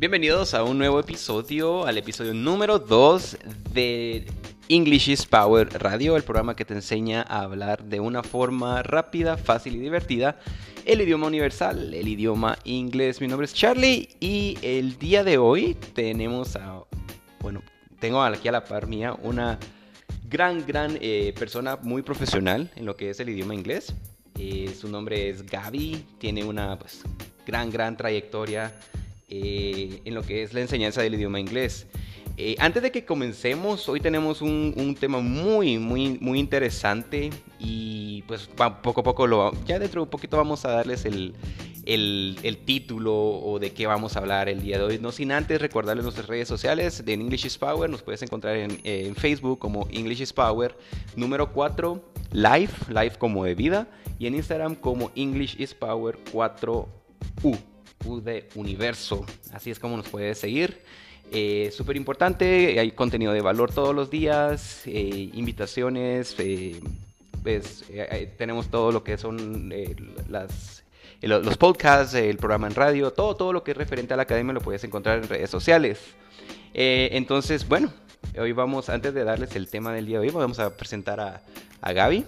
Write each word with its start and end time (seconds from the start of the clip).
Bienvenidos 0.00 0.54
a 0.54 0.62
un 0.62 0.78
nuevo 0.78 1.00
episodio, 1.00 1.84
al 1.84 1.98
episodio 1.98 2.32
número 2.32 2.78
2 2.78 3.36
de 3.72 4.24
English 4.68 5.08
is 5.08 5.26
Power 5.26 5.68
Radio, 5.82 6.16
el 6.16 6.22
programa 6.22 6.54
que 6.54 6.64
te 6.64 6.72
enseña 6.72 7.22
a 7.22 7.40
hablar 7.40 7.82
de 7.82 7.98
una 7.98 8.22
forma 8.22 8.84
rápida, 8.84 9.36
fácil 9.36 9.74
y 9.74 9.80
divertida 9.80 10.38
el 10.84 11.00
idioma 11.00 11.26
universal, 11.26 11.92
el 11.92 12.06
idioma 12.06 12.56
inglés. 12.62 13.20
Mi 13.20 13.26
nombre 13.26 13.46
es 13.46 13.54
Charlie 13.54 14.10
y 14.20 14.56
el 14.62 15.00
día 15.00 15.24
de 15.24 15.36
hoy 15.36 15.74
tenemos 15.94 16.54
a, 16.54 16.84
bueno, 17.40 17.60
tengo 17.98 18.22
aquí 18.22 18.46
a 18.46 18.52
la 18.52 18.64
par 18.64 18.86
mía 18.86 19.16
una 19.24 19.58
gran, 20.30 20.64
gran 20.64 20.96
eh, 21.00 21.34
persona 21.36 21.76
muy 21.82 22.02
profesional 22.02 22.70
en 22.76 22.86
lo 22.86 22.94
que 22.94 23.10
es 23.10 23.18
el 23.18 23.30
idioma 23.30 23.56
inglés. 23.56 23.92
Eh, 24.38 24.72
su 24.80 24.88
nombre 24.88 25.28
es 25.28 25.44
Gaby, 25.44 26.04
tiene 26.18 26.44
una 26.44 26.78
pues, 26.78 27.02
gran, 27.44 27.68
gran 27.68 27.96
trayectoria 27.96 28.72
eh, 29.28 30.00
en 30.04 30.14
lo 30.14 30.22
que 30.22 30.42
es 30.42 30.54
la 30.54 30.60
enseñanza 30.60 31.02
del 31.02 31.14
idioma 31.14 31.40
inglés. 31.40 31.86
Eh, 32.40 32.54
antes 32.60 32.82
de 32.84 32.92
que 32.92 33.04
comencemos, 33.04 33.88
hoy 33.88 33.98
tenemos 33.98 34.42
un, 34.42 34.96
tema 34.98 35.18
muy, 35.18 35.78
muy, 35.78 36.18
muy 36.20 36.38
interesante 36.38 37.30
y 37.58 38.22
pues 38.28 38.48
poco 38.82 39.00
a 39.00 39.02
poco, 39.02 39.52
ya 39.66 39.80
dentro 39.80 40.00
de 40.00 40.04
un 40.04 40.10
poquito 40.10 40.36
vamos 40.36 40.64
a 40.64 40.70
darles 40.70 41.04
el, 41.04 41.34
el, 41.84 42.58
título 42.64 43.12
o 43.12 43.58
de 43.58 43.72
qué 43.72 43.88
vamos 43.88 44.14
a 44.14 44.20
hablar 44.20 44.48
el 44.48 44.62
día 44.62 44.78
de 44.78 44.84
hoy. 44.84 44.98
No 45.00 45.10
sin 45.10 45.32
antes 45.32 45.60
recordarles 45.60 46.04
nuestras 46.04 46.28
redes 46.28 46.46
sociales 46.46 47.04
de 47.04 47.12
English 47.12 47.44
is 47.44 47.58
Power. 47.58 47.90
Nos 47.90 48.02
puedes 48.02 48.22
encontrar 48.22 48.54
en, 48.54 48.78
en 48.84 49.16
Facebook 49.16 49.58
como 49.58 49.88
English 49.90 50.20
is 50.20 50.32
Power 50.32 50.78
número 51.16 51.52
4 51.52 52.00
Live, 52.30 52.72
Live 52.88 53.16
como 53.18 53.44
de 53.44 53.56
vida 53.56 53.88
y 54.18 54.28
en 54.28 54.36
Instagram 54.36 54.76
como 54.76 55.10
English 55.16 55.60
is 55.60 55.74
Power 55.74 56.18
4U 56.32 57.58
de 57.98 58.48
Universo. 58.54 59.24
Así 59.52 59.70
es 59.70 59.78
como 59.78 59.96
nos 59.96 60.08
puedes 60.08 60.38
seguir. 60.38 60.78
Eh, 61.30 61.70
Súper 61.72 61.96
importante, 61.96 62.78
hay 62.80 62.92
contenido 62.92 63.32
de 63.32 63.42
valor 63.42 63.72
todos 63.72 63.94
los 63.94 64.08
días, 64.10 64.82
eh, 64.86 65.30
invitaciones, 65.34 66.34
eh, 66.38 66.80
pues, 67.42 67.84
eh, 67.90 68.32
tenemos 68.38 68.68
todo 68.68 68.92
lo 68.92 69.04
que 69.04 69.18
son 69.18 69.70
los 71.20 71.56
podcasts, 71.58 72.14
el 72.14 72.38
programa 72.38 72.66
en 72.66 72.74
radio, 72.74 73.12
todo, 73.12 73.36
todo 73.36 73.52
lo 73.52 73.62
que 73.62 73.72
es 73.72 73.76
referente 73.76 74.14
a 74.14 74.16
la 74.16 74.22
academia 74.22 74.54
lo 74.54 74.60
puedes 74.60 74.82
encontrar 74.84 75.18
en 75.18 75.28
redes 75.28 75.50
sociales. 75.50 76.00
entonces, 76.72 77.68
bueno, 77.68 77.92
hoy 78.38 78.52
vamos, 78.52 78.88
antes 78.88 79.12
de 79.12 79.24
darles 79.24 79.54
el 79.54 79.68
tema 79.68 79.92
del 79.92 80.06
día 80.06 80.20
de 80.20 80.28
hoy, 80.28 80.32
vamos 80.32 80.58
a 80.58 80.74
presentar 80.76 81.20
a 81.20 81.92
Gaby. 81.92 82.24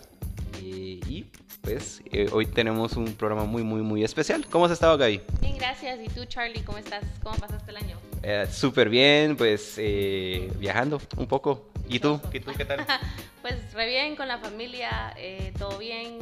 y 0.61 1.25
pues 1.63 2.03
eh, 2.07 2.29
hoy 2.33 2.47
tenemos 2.47 2.95
un 2.95 3.15
programa 3.15 3.45
muy, 3.45 3.63
muy, 3.63 3.83
muy 3.83 4.05
especial. 4.05 4.47
¿Cómo 4.51 4.67
has 4.67 4.73
estado, 4.73 4.97
Gaby? 4.97 5.21
Bien, 5.41 5.57
gracias. 5.59 5.99
¿Y 6.03 6.09
tú, 6.09 6.25
Charlie, 6.25 6.63
cómo 6.63 6.79
estás? 6.79 7.05
¿Cómo 7.23 7.37
pasaste 7.37 7.71
el 7.71 7.77
año? 7.77 7.99
Eh, 8.23 8.47
Súper 8.51 8.89
bien, 8.89 9.37
pues 9.37 9.75
eh, 9.79 10.53
viajando 10.59 11.01
un 11.17 11.27
poco. 11.27 11.71
¿Y 11.89 11.99
tú? 11.99 12.21
¿Qué, 12.31 12.41
tú, 12.41 12.53
qué 12.57 12.65
tal? 12.65 12.87
pues 13.43 13.73
re 13.73 13.89
bien 13.89 14.15
con 14.15 14.29
la 14.29 14.39
familia, 14.39 15.13
eh, 15.17 15.53
todo 15.59 15.79
bien, 15.79 16.19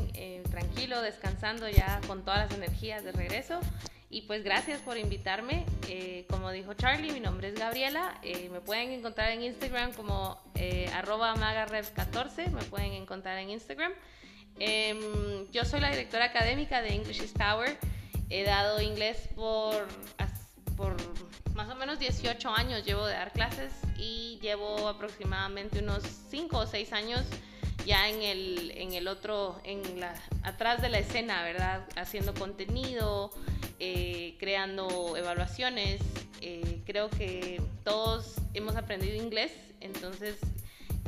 tranquilo, 0.50 1.02
descansando 1.02 1.68
ya 1.68 2.00
con 2.06 2.24
todas 2.24 2.48
las 2.48 2.58
energías 2.58 3.04
de 3.04 3.12
regreso. 3.12 3.60
Y 4.10 4.22
pues 4.22 4.42
gracias 4.42 4.80
por 4.80 4.96
invitarme. 4.96 5.66
como 6.30 6.50
dijo 6.50 6.72
Charlie, 6.72 7.12
mi 7.12 7.20
nombre 7.20 7.48
es 7.48 7.54
Gabriela. 7.54 8.18
me 8.50 8.60
pueden 8.60 8.92
encontrar 8.92 9.30
en 9.32 9.42
Instagram 9.42 9.92
como 9.92 10.40
arroba 10.94 11.34
magarev14. 11.36 12.50
Me 12.50 12.62
pueden 12.62 12.94
encontrar 12.94 13.38
en 13.38 13.50
Instagram. 13.50 13.92
Em, 14.60 15.50
yo 15.52 15.64
soy 15.64 15.80
la 15.80 15.90
directora 15.90 16.26
académica 16.26 16.82
de 16.82 16.94
English 16.94 17.22
is 17.22 17.32
Power. 17.32 17.78
He 18.30 18.44
dado 18.44 18.80
inglés 18.80 19.28
por, 19.34 19.86
por 20.76 20.96
más 21.54 21.68
o 21.70 21.74
menos 21.74 21.98
18 21.98 22.50
años 22.50 22.84
llevo 22.84 23.06
de 23.06 23.14
dar 23.14 23.32
clases 23.32 23.72
y 23.96 24.38
llevo 24.42 24.88
aproximadamente 24.88 25.80
unos 25.80 26.02
5 26.30 26.58
o 26.58 26.66
6 26.66 26.92
años 26.92 27.24
ya 27.86 28.08
en 28.08 28.22
el, 28.22 28.72
en 28.76 28.92
el 28.92 29.08
otro, 29.08 29.60
en 29.64 29.98
la, 29.98 30.14
atrás 30.42 30.82
de 30.82 30.90
la 30.90 30.98
escena, 30.98 31.42
¿verdad? 31.42 31.86
Haciendo 31.96 32.34
contenido, 32.34 33.30
eh, 33.78 34.36
creando 34.38 35.16
evaluaciones. 35.16 36.00
Eh, 36.40 36.82
creo 36.84 37.08
que 37.08 37.62
todos 37.84 38.34
hemos 38.54 38.76
aprendido 38.76 39.16
inglés, 39.16 39.52
entonces 39.80 40.36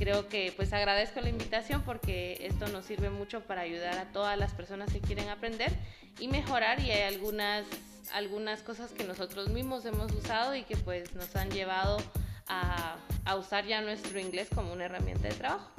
creo 0.00 0.28
que 0.28 0.50
pues 0.56 0.72
agradezco 0.72 1.20
la 1.20 1.28
invitación 1.28 1.82
porque 1.82 2.38
esto 2.46 2.68
nos 2.68 2.86
sirve 2.86 3.10
mucho 3.10 3.42
para 3.42 3.60
ayudar 3.60 3.98
a 3.98 4.06
todas 4.06 4.38
las 4.38 4.52
personas 4.54 4.90
que 4.90 4.98
quieren 4.98 5.28
aprender 5.28 5.70
y 6.18 6.28
mejorar 6.28 6.80
y 6.80 6.90
hay 6.90 7.02
algunas 7.02 7.66
algunas 8.14 8.62
cosas 8.62 8.92
que 8.92 9.04
nosotros 9.04 9.50
mismos 9.50 9.84
hemos 9.84 10.10
usado 10.12 10.56
y 10.56 10.62
que 10.62 10.76
pues 10.78 11.14
nos 11.14 11.36
han 11.36 11.50
llevado 11.50 11.98
a, 12.46 12.96
a 13.26 13.36
usar 13.36 13.66
ya 13.66 13.82
nuestro 13.82 14.18
inglés 14.18 14.48
como 14.52 14.72
una 14.72 14.86
herramienta 14.86 15.28
de 15.28 15.34
trabajo. 15.34 15.70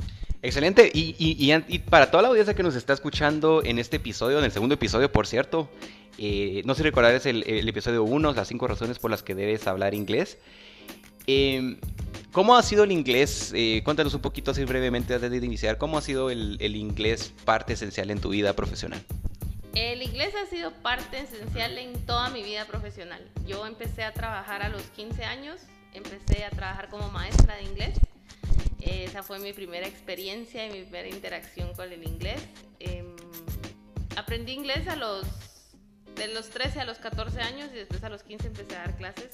Excelente. 0.44 0.92
Y, 0.94 1.16
y, 1.18 1.52
y, 1.68 1.80
para 1.80 2.10
toda 2.12 2.24
la 2.24 2.30
audiencia 2.30 2.54
que 2.54 2.64
nos 2.64 2.76
está 2.76 2.94
escuchando 2.94 3.64
en 3.66 3.80
este 3.80 3.98
episodio, 3.98 4.38
en 4.38 4.46
el 4.46 4.52
segundo 4.52 4.76
episodio, 4.76 5.12
por 5.12 5.28
cierto, 5.28 5.70
eh, 6.18 6.62
no 6.64 6.74
sé 6.74 6.80
si 6.80 6.84
recordarás 6.84 7.26
el, 7.26 7.44
el 7.48 7.68
episodio 7.68 8.04
1, 8.04 8.34
las 8.34 8.48
cinco 8.48 8.68
razones 8.68 8.98
por 8.98 9.12
las 9.12 9.24
que 9.24 9.36
debes 9.36 9.68
hablar 9.68 9.94
inglés. 9.94 10.38
Eh, 11.28 11.78
¿Cómo 12.32 12.56
ha 12.56 12.64
sido 12.64 12.86
el 12.86 12.94
inglés? 12.94 13.52
Eh, 13.54 13.82
cuéntanos 13.84 14.14
un 14.14 14.22
poquito 14.22 14.52
así 14.52 14.64
brevemente 14.64 15.14
antes 15.14 15.30
de 15.30 15.46
iniciar. 15.46 15.78
¿Cómo 15.78 15.98
ha 15.98 16.02
sido 16.02 16.30
el, 16.30 16.58
el, 16.62 16.78
inglés 16.78 17.34
parte 17.44 17.74
esencial 17.74 18.10
en 18.10 18.22
tu 18.22 18.30
vida 18.30 18.54
profesional? 18.54 19.04
El 19.76 20.02
inglés 20.02 20.34
ha 20.42 20.50
sido 20.50 20.72
parte 20.72 21.20
esencial 21.20 21.78
en 21.78 22.06
toda 22.06 22.30
mi 22.30 22.42
vida 22.42 22.64
profesional. 22.66 23.22
Yo 23.46 23.66
empecé 23.66 24.06
a 24.06 24.14
trabajar 24.14 24.64
a 24.64 24.70
los 24.70 24.82
15 24.84 25.26
años, 25.26 25.60
empecé 25.94 26.46
a 26.46 26.52
trabajar 26.52 26.88
como 26.88 27.10
maestra 27.12 27.58
de 27.58 27.64
inglés. 27.64 28.00
Esa 28.80 29.24
fue 29.24 29.40
mi 29.40 29.52
primera 29.52 29.86
experiencia 29.86 30.66
y 30.66 30.72
mi 30.72 30.82
primera 30.84 31.10
interacción 31.10 31.74
con 31.74 31.92
el 31.92 32.02
inglés. 32.02 32.42
Eh, 32.80 33.04
aprendí 34.16 34.54
inglés 34.54 34.88
a 34.88 34.96
los, 34.96 35.26
de 36.16 36.30
los 36.30 36.50
13 36.50 36.80
a 36.80 36.86
los 36.86 36.98
14 36.98 37.42
años 37.42 37.70
y 37.74 37.76
después 37.76 38.02
a 38.06 38.10
los 38.10 38.24
15 38.24 38.48
empecé 38.48 38.76
a 38.78 38.80
dar 38.80 38.96
clases 38.96 39.32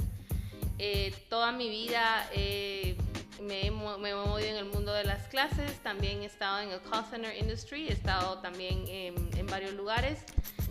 eh, 0.80 1.14
toda 1.30 1.52
mi 1.52 1.70
vida 1.70 2.30
eh, 2.34 2.96
me, 3.42 3.68
he, 3.68 3.72
movido 3.72 4.40
en 4.40 4.56
el 4.56 4.66
mundo 4.66 4.94
de 4.94 5.04
las 5.04 5.28
clases, 5.28 5.72
también 5.84 6.22
he 6.22 6.26
estado 6.26 6.60
en 6.60 6.72
el 6.72 6.82
call 6.82 7.06
center 7.10 7.36
industry, 7.36 7.88
he 7.88 7.94
estado 7.94 8.40
también 8.40 8.86
en, 8.88 9.48
varios 9.48 9.74
lugares. 9.74 10.20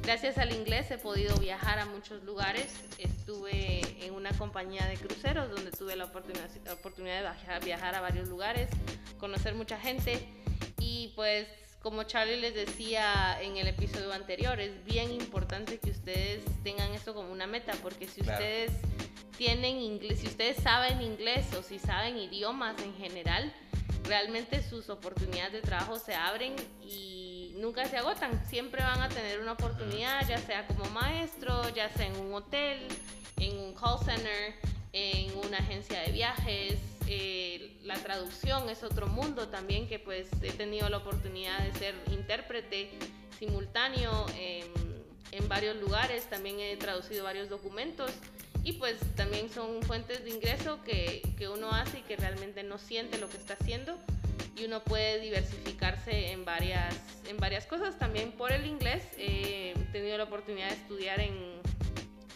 Gracias 0.03 0.39
al 0.39 0.53
inglés 0.53 0.91
he 0.91 0.99
podido 0.99 1.35
viajar 1.37 1.79
a 1.79 1.87
muchos 1.87 2.23
lugares. 2.23 2.85
Estuve 2.99 3.81
en 4.05 4.15
una 4.15 4.31
compañía 4.33 4.87
de 4.87 4.97
cruceros 4.97 5.51
donde 5.51 5.71
tuve 5.73 5.97
la 5.97 6.05
oportunidad, 6.05 6.49
la 6.65 6.75
oportunidad 6.75 7.17
de 7.17 7.23
viajar, 7.23 7.65
viajar 7.65 7.95
a 7.95 8.01
varios 8.01 8.29
lugares, 8.29 8.69
conocer 9.19 9.55
mucha 9.55 9.79
gente 9.81 10.29
y 10.79 11.13
pues 11.17 11.49
como 11.87 12.03
Charlie 12.03 12.41
les 12.41 12.55
decía 12.55 13.41
en 13.41 13.57
el 13.57 13.69
episodio 13.69 14.13
anterior, 14.13 14.59
es 14.61 14.85
bien 14.85 15.13
importante 15.13 15.79
que 15.79 15.91
ustedes 15.91 16.43
tengan 16.65 16.93
esto 16.93 17.15
como 17.15 17.31
una 17.31 17.47
meta, 17.47 17.75
porque 17.81 18.09
si 18.09 18.23
ustedes 18.23 18.73
tienen 19.37 19.77
inglés, 19.77 20.21
si 20.21 20.27
ustedes 20.27 20.57
saben 20.63 21.01
inglés 21.03 21.47
o 21.55 21.63
si 21.63 21.79
saben 21.79 22.17
idiomas 22.19 22.81
en 22.83 22.95
general, 22.95 23.53
realmente 24.05 24.63
sus 24.63 24.89
oportunidades 24.89 25.53
de 25.53 25.61
trabajo 25.61 25.99
se 25.99 26.15
abren 26.15 26.55
y 26.83 27.55
nunca 27.57 27.87
se 27.87 27.99
agotan. 27.99 28.45
Siempre 28.49 28.83
van 28.83 29.03
a 29.03 29.09
tener 29.09 29.41
una 29.41 29.53
oportunidad, 29.53 30.27
ya 30.29 30.39
sea 30.39 30.67
como 30.67 30.85
maestro, 30.91 31.69
ya 31.75 31.89
sea 31.91 32.07
en 32.07 32.17
un 32.17 32.35
hotel, 32.35 32.87
en 33.39 33.59
un 33.59 33.75
call 33.75 33.99
center, 34.05 34.55
en 34.93 35.37
una 35.39 35.59
agencia 35.59 36.01
de 36.01 36.13
viajes. 36.13 36.79
Eh, 37.09 37.79
la 37.83 37.95
traducción 37.97 38.69
es 38.69 38.83
otro 38.83 39.07
mundo 39.07 39.49
también 39.49 39.87
que 39.87 39.99
pues 39.99 40.29
he 40.43 40.53
tenido 40.53 40.89
la 40.89 40.99
oportunidad 40.99 41.59
de 41.61 41.73
ser 41.79 41.95
intérprete 42.11 42.91
simultáneo 43.39 44.27
en, 44.39 44.67
en 45.33 45.49
varios 45.49 45.77
lugares. 45.77 46.29
También 46.29 46.59
he 46.61 46.77
traducido 46.77 47.25
varios 47.25 47.49
documentos 47.49 48.11
y 48.67 48.73
pues 48.73 48.97
también 49.15 49.49
son 49.49 49.81
fuentes 49.85 50.25
de 50.25 50.31
ingreso 50.31 50.83
que, 50.83 51.23
que, 51.39 51.49
uno 51.49 51.71
hace 51.71 52.01
y 52.01 52.03
que 52.03 52.17
realmente 52.17 52.65
no 52.65 52.79
siente 52.79 53.17
lo 53.17 53.29
que 53.29 53.37
está 53.37 53.55
haciendo 53.55 53.97
y 54.57 54.65
uno 54.65 54.83
puede 54.83 55.21
diversificarse 55.21 56.33
en 56.33 56.45
varias, 56.45 56.97
en 57.29 57.37
varias 57.37 57.65
cosas. 57.67 57.97
También 57.97 58.33
por 58.33 58.51
el 58.51 58.67
inglés 58.67 59.05
he 59.19 59.73
tenido 59.93 60.19
la 60.19 60.25
oportunidad 60.25 60.67
de 60.71 60.75
estudiar 60.75 61.21
en 61.21 61.37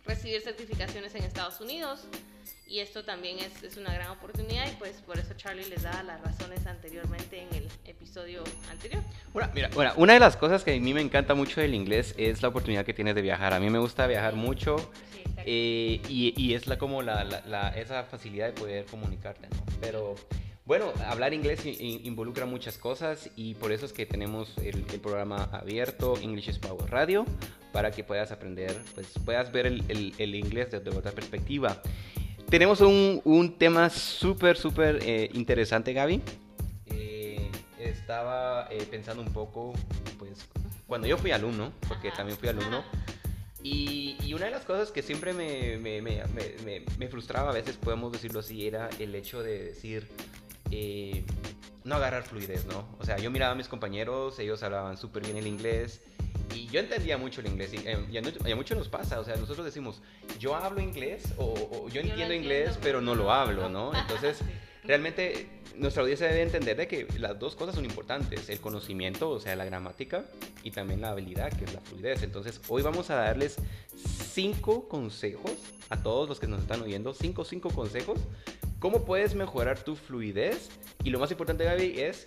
recibir 0.06 0.41
certificaciones 0.41 1.17
en 1.17 1.25
Estados 1.25 1.61
Unidos 1.61 2.06
y 2.69 2.79
esto 2.79 3.03
también 3.03 3.41
es, 3.41 3.65
es, 3.65 3.77
una 3.77 3.93
gran 3.93 4.11
oportunidad 4.11 4.71
y 4.71 4.77
pues 4.77 5.03
por 5.03 5.19
eso 5.19 5.35
Charlie 5.37 5.69
les 5.69 5.82
daba 5.82 6.05
las 6.05 6.21
razones 6.21 6.65
anteriormente 6.65 7.43
en 7.43 7.53
el 7.56 7.69
episodio 7.87 8.44
anterior. 8.71 9.03
Bueno, 9.32 9.50
mira, 9.53 9.69
bueno, 9.75 9.93
una 9.97 10.12
de 10.12 10.21
las 10.21 10.37
cosas 10.37 10.62
que 10.62 10.77
a 10.77 10.81
mí 10.81 10.94
me 10.94 11.00
encanta 11.00 11.35
mucho 11.35 11.61
del 11.61 11.75
inglés 11.75 12.15
es 12.17 12.41
la 12.41 12.49
oportunidad 12.49 12.85
que 12.85 12.94
tienes 12.94 13.17
de 13.17 13.23
viajar. 13.23 13.53
A 13.53 13.59
mí 13.59 13.69
me 13.69 13.81
gusta 13.81 14.06
viajar 14.06 14.37
mucho. 14.37 14.77
Eh, 15.46 16.00
y, 16.08 16.54
es 16.54 16.66
la, 16.66 16.78
como 16.78 17.02
la, 17.02 17.25
la, 17.25 17.69
esa 17.70 18.04
facilidad 18.04 18.46
de 18.46 18.52
poder 18.52 18.84
comunicarte, 18.87 19.48
¿no? 19.48 19.56
Pero 19.81 20.14
bueno, 20.70 20.92
hablar 21.08 21.34
inglés 21.34 21.64
involucra 21.64 22.46
muchas 22.46 22.78
cosas 22.78 23.28
y 23.34 23.54
por 23.54 23.72
eso 23.72 23.87
es 23.87 23.92
que 23.92 24.06
tenemos 24.06 24.56
el, 24.58 24.84
programa 25.00 25.48
abierto 25.52 26.16
English 26.22 26.48
is 26.48 26.58
Power 26.60 26.88
Radio 26.90 27.25
para 27.72 27.90
que 27.90 28.04
puedas 28.04 28.31
aprender, 28.31 28.76
pues 28.94 29.08
puedas 29.25 29.50
ver 29.50 29.66
el, 29.66 29.84
el, 29.88 30.14
el 30.19 30.34
inglés 30.37 30.70
desde 30.70 30.90
otra 30.90 31.10
perspectiva. 31.12 31.82
tenemos 32.48 32.81
un, 32.82 33.20
un 33.25 33.58
tema 33.58 33.90
súper, 33.90 34.56
súper 34.56 35.00
eh, 35.02 35.31
interesante, 35.34 35.93
Gaby. 35.93 36.20
Eh, 36.86 37.50
estaba 37.78 38.69
pensando 38.90 39.22
un 39.22 39.32
poco, 39.32 39.72
pues, 40.19 40.46
cuando 40.86 41.08
yo 41.08 41.16
fui 41.16 41.32
alumno, 41.32 41.72
porque 41.88 42.08
Ajá. 42.08 42.19
también 42.19 42.38
fui 42.38 42.48
alumno, 42.48 42.84
y, 43.62 44.16
y 44.22 44.34
una 44.34 44.46
de 44.46 44.50
las 44.50 44.64
cosas 44.64 44.90
que 44.90 45.02
siempre 45.02 45.32
me, 45.32 45.78
me, 45.78 47.08
frustraba, 47.08 47.50
a 47.50 47.52
veces 47.52 47.76
podemos 47.76 48.12
decirlo 48.12 48.40
así, 48.40 48.66
era 48.66 48.88
el 48.98 49.14
hecho 49.14 49.42
de 49.42 49.64
decir, 49.64 50.08
eh, 50.70 51.24
no 51.84 51.96
agarrar 51.96 52.22
fluidez, 52.22 52.64
¿no? 52.66 52.88
O 52.98 53.04
sea, 53.04 53.18
yo 53.18 53.30
miraba 53.30 53.52
a 53.52 53.54
mis 53.54 53.68
compañeros, 53.68 54.38
ellos 54.38 54.62
hablaban 54.62 54.96
súper 54.96 55.24
bien 55.24 55.36
el 55.36 55.46
inglés, 55.46 56.00
y 56.54 56.66
yo 56.68 56.80
entendía 56.80 57.18
mucho 57.18 57.40
el 57.40 57.48
inglés, 57.48 57.72
y, 57.74 57.76
eh, 57.86 57.98
y 58.10 58.16
a, 58.16 58.22
y 58.46 58.52
a 58.52 58.56
muchos 58.56 58.78
nos 58.78 58.88
pasa, 58.88 59.20
o 59.20 59.24
sea, 59.24 59.36
nosotros 59.36 59.64
decimos, 59.64 60.00
yo 60.38 60.54
hablo 60.56 60.80
inglés, 60.80 61.34
o, 61.36 61.52
o 61.72 61.88
yo 61.90 62.00
entiendo 62.00 62.32
inglés, 62.34 62.78
pero 62.82 63.00
no 63.00 63.14
lo 63.14 63.30
hablo, 63.32 63.68
¿no? 63.68 63.92
Entonces. 63.98 64.42
Realmente 64.85 65.49
nuestra 65.77 66.03
audiencia 66.03 66.27
debe 66.27 66.43
entender 66.43 66.77
de 66.77 66.88
que 66.88 67.06
las 67.19 67.38
dos 67.38 67.55
cosas 67.55 67.75
son 67.75 67.85
importantes, 67.85 68.49
el 68.49 68.61
conocimiento, 68.61 69.31
o 69.31 69.41
sea, 69.41 69.56
la 69.56 69.65
gramática, 69.65 70.25
y 70.62 70.71
también 70.71 71.00
la 71.00 71.11
habilidad, 71.11 71.53
que 71.53 71.65
es 71.65 71.73
la 71.73 71.81
fluidez. 71.81 72.23
Entonces, 72.23 72.61
hoy 72.69 72.82
vamos 72.82 73.11
a 73.11 73.17
darles 73.17 73.56
cinco 74.32 74.88
consejos 74.88 75.53
a 75.88 76.03
todos 76.03 76.29
los 76.29 76.38
que 76.41 76.47
nos 76.47 76.61
están 76.61 76.82
oyendo, 76.82 77.15
cinco, 77.15 77.44
cinco 77.44 77.71
consejos, 77.71 78.19
cómo 78.79 79.05
puedes 79.05 79.35
mejorar 79.35 79.82
tu 79.82 79.97
fluidez, 79.97 80.71
y 81.03 81.11
lo 81.11 81.19
más 81.19 81.31
importante, 81.31 81.65
Gaby, 81.65 82.00
es 82.00 82.25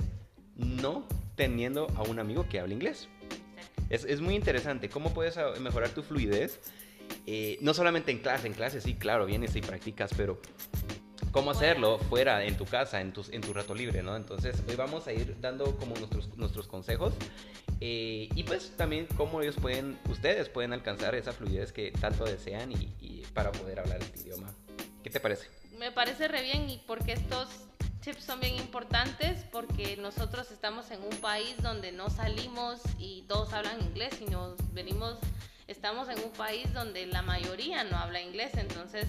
no 0.55 1.07
teniendo 1.35 1.87
a 1.95 2.03
un 2.03 2.19
amigo 2.19 2.47
que 2.49 2.59
hable 2.59 2.73
inglés. 2.75 3.07
Es, 3.89 4.05
es 4.05 4.21
muy 4.21 4.35
interesante 4.35 4.89
cómo 4.89 5.13
puedes 5.13 5.37
ah, 5.37 5.53
mejorar 5.59 5.89
tu 5.89 6.03
fluidez, 6.03 6.59
eh, 7.25 7.57
no 7.61 7.73
solamente 7.73 8.11
en 8.11 8.19
clase, 8.19 8.47
en 8.47 8.53
clase 8.53 8.81
sí, 8.81 8.95
claro, 8.95 9.25
vienes 9.25 9.55
y 9.55 9.61
practicas, 9.61 10.11
pero 10.15 10.41
cómo 11.33 11.51
hacerlo 11.51 11.97
fuera, 11.97 12.45
en 12.45 12.55
tu 12.55 12.65
casa, 12.65 13.01
en 13.01 13.11
tu, 13.11 13.25
en 13.31 13.41
tu 13.41 13.53
rato 13.53 13.73
libre, 13.73 14.03
¿no? 14.03 14.15
Entonces, 14.15 14.55
hoy 14.69 14.75
vamos 14.75 15.07
a 15.07 15.13
ir 15.13 15.35
dando 15.41 15.75
como 15.77 15.95
nuestros, 15.95 16.37
nuestros 16.37 16.67
consejos 16.67 17.13
eh, 17.81 18.29
y 18.33 18.43
pues 18.43 18.71
también 18.77 19.07
cómo 19.17 19.41
ellos 19.41 19.55
pueden, 19.59 19.99
ustedes 20.09 20.47
pueden 20.47 20.73
alcanzar 20.73 21.15
esa 21.15 21.33
fluidez 21.33 21.73
que 21.73 21.91
tanto 21.91 22.23
desean 22.23 22.71
y, 22.71 22.95
y 23.01 23.25
para 23.33 23.51
poder 23.51 23.79
hablar 23.79 23.99
este 23.99 24.21
idioma. 24.21 24.53
¿Qué 25.03 25.09
te 25.09 25.19
parece? 25.19 25.47
Me 25.77 25.91
parece 25.91 26.27
re 26.27 26.43
bien 26.43 26.69
y 26.69 26.77
porque 26.85 27.13
estos 27.13 27.49
tips 28.01 28.23
son 28.23 28.39
bien 28.39 28.55
importantes 28.55 29.43
porque 29.51 29.97
nosotros 29.97 30.51
estamos 30.51 30.91
en 30.91 31.01
un 31.01 31.17
país 31.17 31.55
donde 31.63 31.91
no 31.91 32.11
salimos 32.11 32.79
y 32.99 33.23
todos 33.23 33.53
hablan 33.53 33.81
inglés, 33.81 34.13
sino 34.19 34.55
venimos, 34.71 35.17
estamos 35.67 36.09
en 36.09 36.19
un 36.23 36.31
país 36.31 36.71
donde 36.73 37.07
la 37.07 37.23
mayoría 37.23 37.83
no 37.85 37.97
habla 37.97 38.21
inglés, 38.21 38.51
entonces 38.55 39.07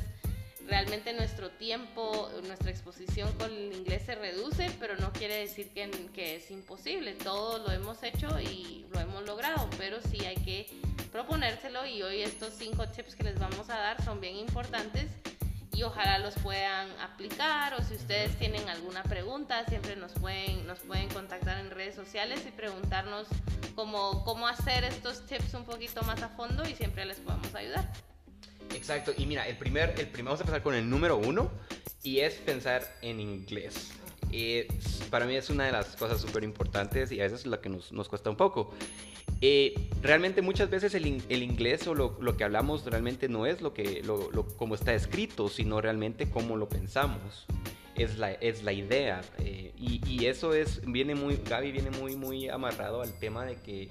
realmente 0.66 1.12
nuestro 1.12 1.50
tiempo, 1.50 2.30
nuestra 2.46 2.70
exposición 2.70 3.30
con 3.38 3.50
el 3.50 3.72
inglés 3.72 4.02
se 4.06 4.14
reduce, 4.14 4.70
pero 4.80 4.96
no 4.96 5.12
quiere 5.12 5.36
decir 5.36 5.70
que, 5.70 5.90
que 6.12 6.36
es 6.36 6.50
imposible. 6.50 7.12
Todo 7.14 7.58
lo 7.58 7.70
hemos 7.70 8.02
hecho 8.02 8.40
y 8.40 8.86
lo 8.92 9.00
hemos 9.00 9.24
logrado, 9.24 9.68
pero 9.78 10.00
sí 10.00 10.24
hay 10.24 10.36
que 10.36 10.66
proponérselo 11.12 11.86
y 11.86 12.02
hoy 12.02 12.22
estos 12.22 12.54
cinco 12.54 12.88
tips 12.88 13.14
que 13.14 13.24
les 13.24 13.38
vamos 13.38 13.70
a 13.70 13.78
dar 13.78 14.02
son 14.04 14.20
bien 14.20 14.36
importantes 14.36 15.10
y 15.72 15.82
ojalá 15.82 16.18
los 16.18 16.34
puedan 16.36 16.88
aplicar 17.00 17.74
o 17.74 17.82
si 17.82 17.94
ustedes 17.94 18.36
tienen 18.38 18.68
alguna 18.68 19.02
pregunta 19.02 19.64
siempre 19.66 19.96
nos 19.96 20.12
pueden 20.12 21.08
contactar 21.12 21.58
en 21.58 21.70
redes 21.70 21.94
sociales 21.94 22.44
y 22.46 22.50
preguntarnos 22.52 23.26
cómo 23.74 24.46
hacer 24.46 24.84
estos 24.84 25.26
tips 25.26 25.54
un 25.54 25.64
poquito 25.64 26.02
más 26.02 26.22
a 26.22 26.28
fondo 26.28 26.68
y 26.68 26.74
siempre 26.74 27.04
les 27.04 27.18
podemos 27.18 27.52
ayudar. 27.54 28.13
Exacto, 28.74 29.12
y 29.16 29.26
mira, 29.26 29.46
el 29.48 29.56
primer, 29.56 29.90
el 29.98 30.06
primer, 30.08 30.24
vamos 30.26 30.40
a 30.40 30.42
empezar 30.42 30.62
con 30.62 30.74
el 30.74 30.88
número 30.88 31.16
uno 31.16 31.50
y 32.02 32.20
es 32.20 32.34
pensar 32.34 32.82
en 33.02 33.20
inglés. 33.20 33.92
Eh, 34.32 34.66
para 35.10 35.26
mí 35.26 35.36
es 35.36 35.48
una 35.48 35.64
de 35.64 35.72
las 35.72 35.94
cosas 35.96 36.20
súper 36.20 36.42
importantes 36.44 37.12
y 37.12 37.20
a 37.20 37.24
veces 37.24 37.40
es 37.40 37.46
lo 37.46 37.60
que 37.60 37.68
nos, 37.68 37.92
nos 37.92 38.08
cuesta 38.08 38.30
un 38.30 38.36
poco. 38.36 38.74
Eh, 39.40 39.74
realmente 40.02 40.42
muchas 40.42 40.70
veces 40.70 40.94
el, 40.94 41.22
el 41.28 41.42
inglés 41.42 41.86
o 41.86 41.94
lo, 41.94 42.16
lo 42.20 42.36
que 42.36 42.44
hablamos 42.44 42.84
realmente 42.84 43.28
no 43.28 43.46
es 43.46 43.60
lo 43.60 43.74
que, 43.74 44.02
lo- 44.02 44.30
como 44.56 44.74
está 44.74 44.92
escrito, 44.94 45.48
sino 45.48 45.80
realmente 45.80 46.28
cómo 46.30 46.56
lo 46.56 46.68
pensamos. 46.68 47.46
Es 47.94 48.18
la, 48.18 48.32
es 48.32 48.64
la 48.64 48.72
idea. 48.72 49.20
eh, 49.38 49.72
y, 49.78 50.00
y 50.08 50.26
eso 50.26 50.52
es, 50.52 50.80
viene 50.84 51.14
muy, 51.14 51.36
Gaby 51.48 51.70
viene 51.70 51.90
muy, 51.90 52.16
muy 52.16 52.48
amarrado 52.48 53.02
al 53.02 53.12
tema 53.18 53.44
de 53.44 53.56
que 53.56 53.88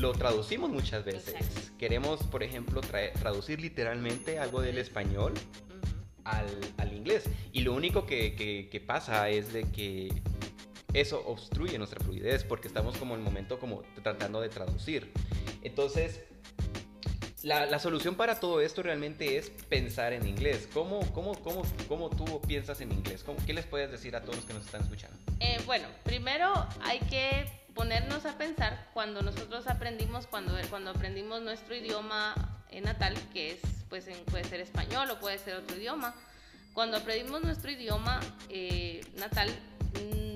lo 0.00 0.12
traducimos 0.12 0.70
muchas 0.70 1.04
veces. 1.04 1.34
Exacto. 1.34 1.72
Queremos, 1.78 2.22
por 2.24 2.42
ejemplo, 2.42 2.80
trae- 2.80 3.12
traducir 3.12 3.60
literalmente 3.60 4.38
algo 4.38 4.60
del 4.60 4.78
español 4.78 5.32
Ujú. 5.34 5.80
al, 6.24 6.46
al 6.78 6.92
inglés. 6.92 7.24
Y 7.52 7.60
lo 7.60 7.74
único 7.74 8.06
que, 8.06 8.34
que- 8.34 8.68
que 8.70 8.80
pasa 8.80 9.28
es 9.28 9.52
de 9.52 9.64
que 9.70 10.22
eso 10.92 11.22
obstruye 11.26 11.78
nuestra 11.78 12.00
fluidez 12.00 12.42
porque 12.44 12.66
estamos 12.68 12.96
como 12.96 13.14
en 13.14 13.20
el 13.20 13.24
momento 13.24 13.58
como 13.60 13.82
tratando 14.02 14.40
de 14.40 14.48
traducir. 14.48 15.12
Entonces, 15.62 16.20
la, 17.42 17.64
la 17.66 17.78
solución 17.78 18.16
para 18.16 18.38
todo 18.40 18.60
esto 18.60 18.82
realmente 18.82 19.38
es 19.38 19.50
pensar 19.50 20.12
en 20.12 20.26
inglés. 20.26 20.68
¿Cómo, 20.74 21.00
cómo, 21.12 21.34
cómo, 21.40 21.62
cómo 21.88 22.10
tú 22.10 22.40
piensas 22.42 22.80
en 22.80 22.92
inglés? 22.92 23.22
¿Cómo, 23.24 23.38
¿Qué 23.46 23.54
les 23.54 23.64
puedes 23.66 23.90
decir 23.90 24.14
a 24.16 24.22
todos 24.22 24.36
los 24.36 24.44
que 24.44 24.52
nos 24.54 24.64
están 24.66 24.82
escuchando? 24.82 25.16
Eh, 25.40 25.58
bueno, 25.64 25.86
primero 26.04 26.52
hay 26.82 26.98
que 27.00 27.46
ponernos 27.74 28.26
a 28.26 28.36
pensar 28.36 28.88
cuando 28.92 29.22
nosotros 29.22 29.66
aprendimos, 29.66 30.26
cuando, 30.26 30.54
cuando 30.68 30.90
aprendimos 30.90 31.42
nuestro 31.42 31.74
idioma 31.74 32.34
natal, 32.82 33.14
que 33.32 33.52
es, 33.52 33.60
pues, 33.88 34.06
puede 34.30 34.44
ser 34.44 34.60
español 34.60 35.10
o 35.10 35.18
puede 35.18 35.38
ser 35.38 35.56
otro 35.56 35.76
idioma. 35.76 36.14
Cuando 36.72 36.96
aprendimos 36.98 37.42
nuestro 37.42 37.70
idioma 37.70 38.20
eh, 38.48 39.00
natal, 39.16 39.50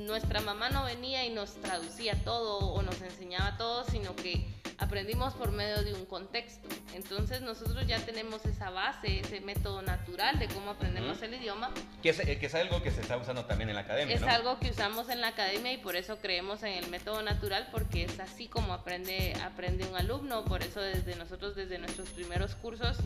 nuestra 0.07 0.41
mamá 0.41 0.69
no 0.71 0.85
venía 0.85 1.25
y 1.25 1.31
nos 1.31 1.55
traducía 1.61 2.15
todo 2.25 2.59
o 2.59 2.83
nos 2.83 3.01
enseñaba 3.03 3.57
todo, 3.57 3.85
sino 3.85 4.15
que 4.17 4.47
aprendimos 4.79 5.35
por 5.35 5.53
medio 5.53 5.83
de 5.83 5.95
un 5.95 6.07
contexto. 6.07 6.69
Entonces 6.95 7.41
nosotros 7.43 7.87
ya 7.87 7.99
tenemos 8.05 8.45
esa 8.47 8.71
base, 8.71 9.21
ese 9.21 9.41
método 9.41 9.83
natural 9.83 10.39
de 10.39 10.49
cómo 10.49 10.71
aprendemos 10.71 11.21
el 11.23 11.35
idioma 11.35 11.71
Que 12.03 12.11
es, 12.11 12.21
que 12.21 12.47
es 12.47 12.55
algo 12.55 12.83
que 12.83 12.91
se 12.91 13.01
está 13.01 13.17
usando 13.17 13.45
también 13.45 13.69
en 13.71 13.77
la 13.77 13.83
academia, 13.83 14.15
es 14.15 14.21
¿no? 14.21 14.29
algo 14.29 14.59
que 14.59 14.71
usamos 14.71 15.09
en 15.09 15.21
la 15.21 15.29
academia 15.29 15.73
y 15.73 15.79
por 15.79 15.97
eso 15.97 16.19
creemos 16.19 16.63
en 16.63 16.73
el 16.73 16.89
método 16.89 17.23
natural 17.23 17.69
porque 17.71 18.05
es 18.05 18.19
así 18.21 18.49
como 18.49 18.73
aprende, 18.73 19.35
aprende 19.45 19.87
un 19.87 19.97
alumno. 19.97 20.45
Por 20.45 20.63
eso 20.63 20.81
desde 20.81 21.17
nosotros, 21.17 21.55
desde 21.57 21.79
nuestros 21.79 22.09
primeros 22.11 22.55
cursos, 22.55 22.97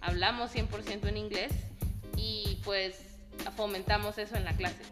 hablamos 0.00 0.54
100% 0.54 1.08
en 1.08 1.16
inglés 1.16 1.52
y 2.16 2.60
pues 2.64 2.98
fomentamos 3.56 4.18
eso 4.18 4.36
en 4.36 4.44
la 4.44 4.52
clase. 4.54 4.82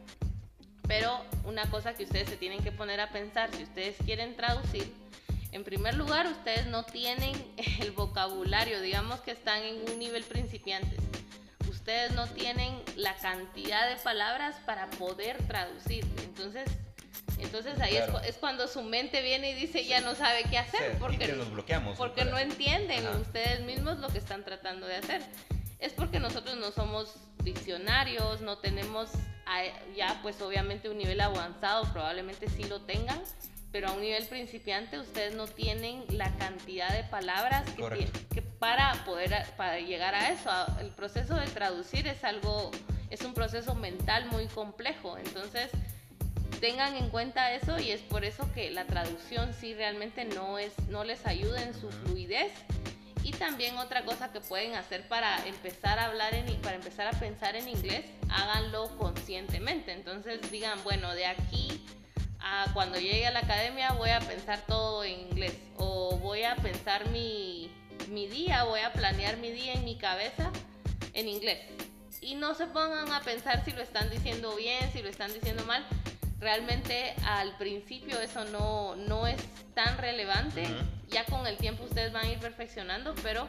Pero 0.86 1.20
una 1.44 1.70
cosa 1.70 1.94
que 1.94 2.04
ustedes 2.04 2.30
se 2.30 2.36
tienen 2.36 2.62
que 2.62 2.72
poner 2.72 3.00
a 3.00 3.10
pensar, 3.10 3.50
si 3.54 3.62
ustedes 3.62 3.96
quieren 4.04 4.36
traducir, 4.36 4.90
en 5.52 5.64
primer 5.64 5.94
lugar, 5.94 6.26
ustedes 6.26 6.66
no 6.66 6.84
tienen 6.84 7.32
el 7.80 7.90
vocabulario, 7.92 8.80
digamos 8.80 9.20
que 9.20 9.30
están 9.32 9.62
en 9.62 9.88
un 9.90 9.98
nivel 9.98 10.24
principiantes. 10.24 10.98
Ustedes 11.68 12.12
no 12.12 12.26
tienen 12.26 12.82
la 12.96 13.14
cantidad 13.16 13.88
de 13.88 13.96
palabras 13.96 14.56
para 14.66 14.90
poder 14.90 15.38
traducir. 15.46 16.04
Entonces, 16.22 16.68
entonces 17.38 17.80
ahí 17.80 17.96
es 17.96 18.04
Claro. 18.04 18.20
cu- 18.20 18.26
es, 18.26 18.36
cuando 18.36 18.68
su 18.68 18.82
mente 18.82 19.22
viene 19.22 19.50
y 19.50 19.54
dice 19.54 19.84
ya 19.86 20.00
no 20.00 20.14
sabe 20.14 20.42
qué 20.50 20.58
hacer 20.58 20.92
Sí, 20.92 20.96
porque 21.00 21.18
que 21.18 21.32
nos 21.32 21.50
bloqueamos. 21.50 21.96
porque 21.96 22.24
no 22.24 22.38
entienden 22.38 23.06
Ajá. 23.06 23.16
ustedes 23.18 23.60
mismos 23.62 23.98
lo 23.98 24.08
que 24.08 24.18
están 24.18 24.44
tratando 24.44 24.86
de 24.86 24.96
hacer. 24.96 25.22
Es 25.78 25.92
porque 25.92 26.18
nosotros 26.20 26.56
no 26.56 26.72
somos 26.72 27.14
diccionarios, 27.42 28.40
no 28.40 28.58
tenemos 28.58 29.10
ya 29.96 30.18
pues 30.22 30.42
obviamente 30.42 30.90
un 30.90 30.98
nivel 30.98 31.20
avanzado, 31.22 31.90
probablemente 31.92 32.50
sí 32.50 32.64
lo 32.64 32.82
tengan, 32.82 33.18
pero 33.72 33.88
a 33.88 33.92
un 33.92 34.00
nivel 34.00 34.24
principiante 34.26 34.98
ustedes 34.98 35.34
no 35.34 35.46
tienen 35.46 36.04
la 36.10 36.34
cantidad 36.36 36.88
de 36.90 37.04
palabras 37.04 37.64
que, 38.32 38.42
para 38.42 39.04
poder 39.04 39.44
para 39.56 39.78
llegar 39.78 40.14
a 40.14 40.30
eso. 40.30 40.50
A- 40.50 40.78
El 40.80 40.90
proceso 40.90 41.34
de 41.36 41.46
traducir 41.48 42.06
es 42.06 42.24
algo 42.24 42.70
es 43.10 43.22
un 43.22 43.32
proceso 43.34 43.74
mental 43.74 44.26
muy 44.26 44.46
complejo, 44.46 45.16
entonces 45.18 45.70
tengan 46.60 46.96
en 46.96 47.08
cuenta 47.08 47.52
eso 47.54 47.78
y 47.78 47.90
es 47.90 48.00
por 48.02 48.24
eso 48.24 48.50
que 48.52 48.70
la 48.70 48.84
traducción 48.84 49.54
sí 49.54 49.74
realmente 49.74 50.24
no 50.24 50.58
es 50.58 50.72
no 50.88 51.04
les 51.04 51.26
ayuda 51.26 51.62
en 51.62 51.74
su 51.74 51.90
fluidez. 51.90 52.52
Y 53.24 53.32
también 53.32 53.76
otra 53.76 54.04
cosa 54.04 54.32
que 54.32 54.40
pueden 54.40 54.74
hacer 54.74 55.06
para 55.06 55.46
empezar 55.46 55.98
a 55.98 56.06
hablar 56.06 56.32
en 56.34 56.46
para 56.62 56.76
empezar 56.76 57.06
a 57.06 57.18
pensar 57.18 57.56
en 57.56 57.68
inglés 57.68 58.04
háganlo 58.30 58.96
conscientemente. 58.96 59.92
Entonces 59.92 60.40
digan 60.50 60.82
bueno 60.84 61.14
de 61.14 61.26
aquí 61.26 61.84
a 62.40 62.66
cuando 62.72 62.98
llegue 62.98 63.26
a 63.26 63.30
la 63.30 63.40
academia 63.40 63.92
voy 63.92 64.10
a 64.10 64.20
pensar 64.20 64.60
todo 64.66 65.04
en 65.04 65.20
inglés 65.20 65.54
o 65.76 66.16
voy 66.18 66.42
a 66.44 66.56
pensar 66.56 67.08
mi 67.10 67.70
mi 68.08 68.26
día 68.26 68.64
voy 68.64 68.80
a 68.80 68.92
planear 68.92 69.36
mi 69.38 69.50
día 69.50 69.74
en 69.74 69.84
mi 69.84 69.96
cabeza 69.96 70.50
en 71.14 71.28
inglés 71.28 71.58
y 72.20 72.34
no 72.34 72.54
se 72.54 72.66
pongan 72.66 73.12
a 73.12 73.20
pensar 73.20 73.64
si 73.64 73.72
lo 73.72 73.82
están 73.82 74.08
diciendo 74.10 74.54
bien 74.56 74.90
si 74.92 75.02
lo 75.02 75.08
están 75.08 75.32
diciendo 75.32 75.64
mal 75.64 75.84
realmente 76.40 77.14
al 77.24 77.56
principio 77.56 78.20
eso 78.20 78.44
no, 78.46 78.96
no 78.96 79.26
es 79.26 79.40
tan 79.74 79.98
relevante. 79.98 80.62
Ujú. 80.62 80.74
Ya 81.08 81.24
con 81.24 81.46
el 81.46 81.56
tiempo 81.56 81.84
ustedes 81.84 82.12
van 82.12 82.26
a 82.26 82.30
ir 82.30 82.38
perfeccionando, 82.38 83.14
pero 83.22 83.46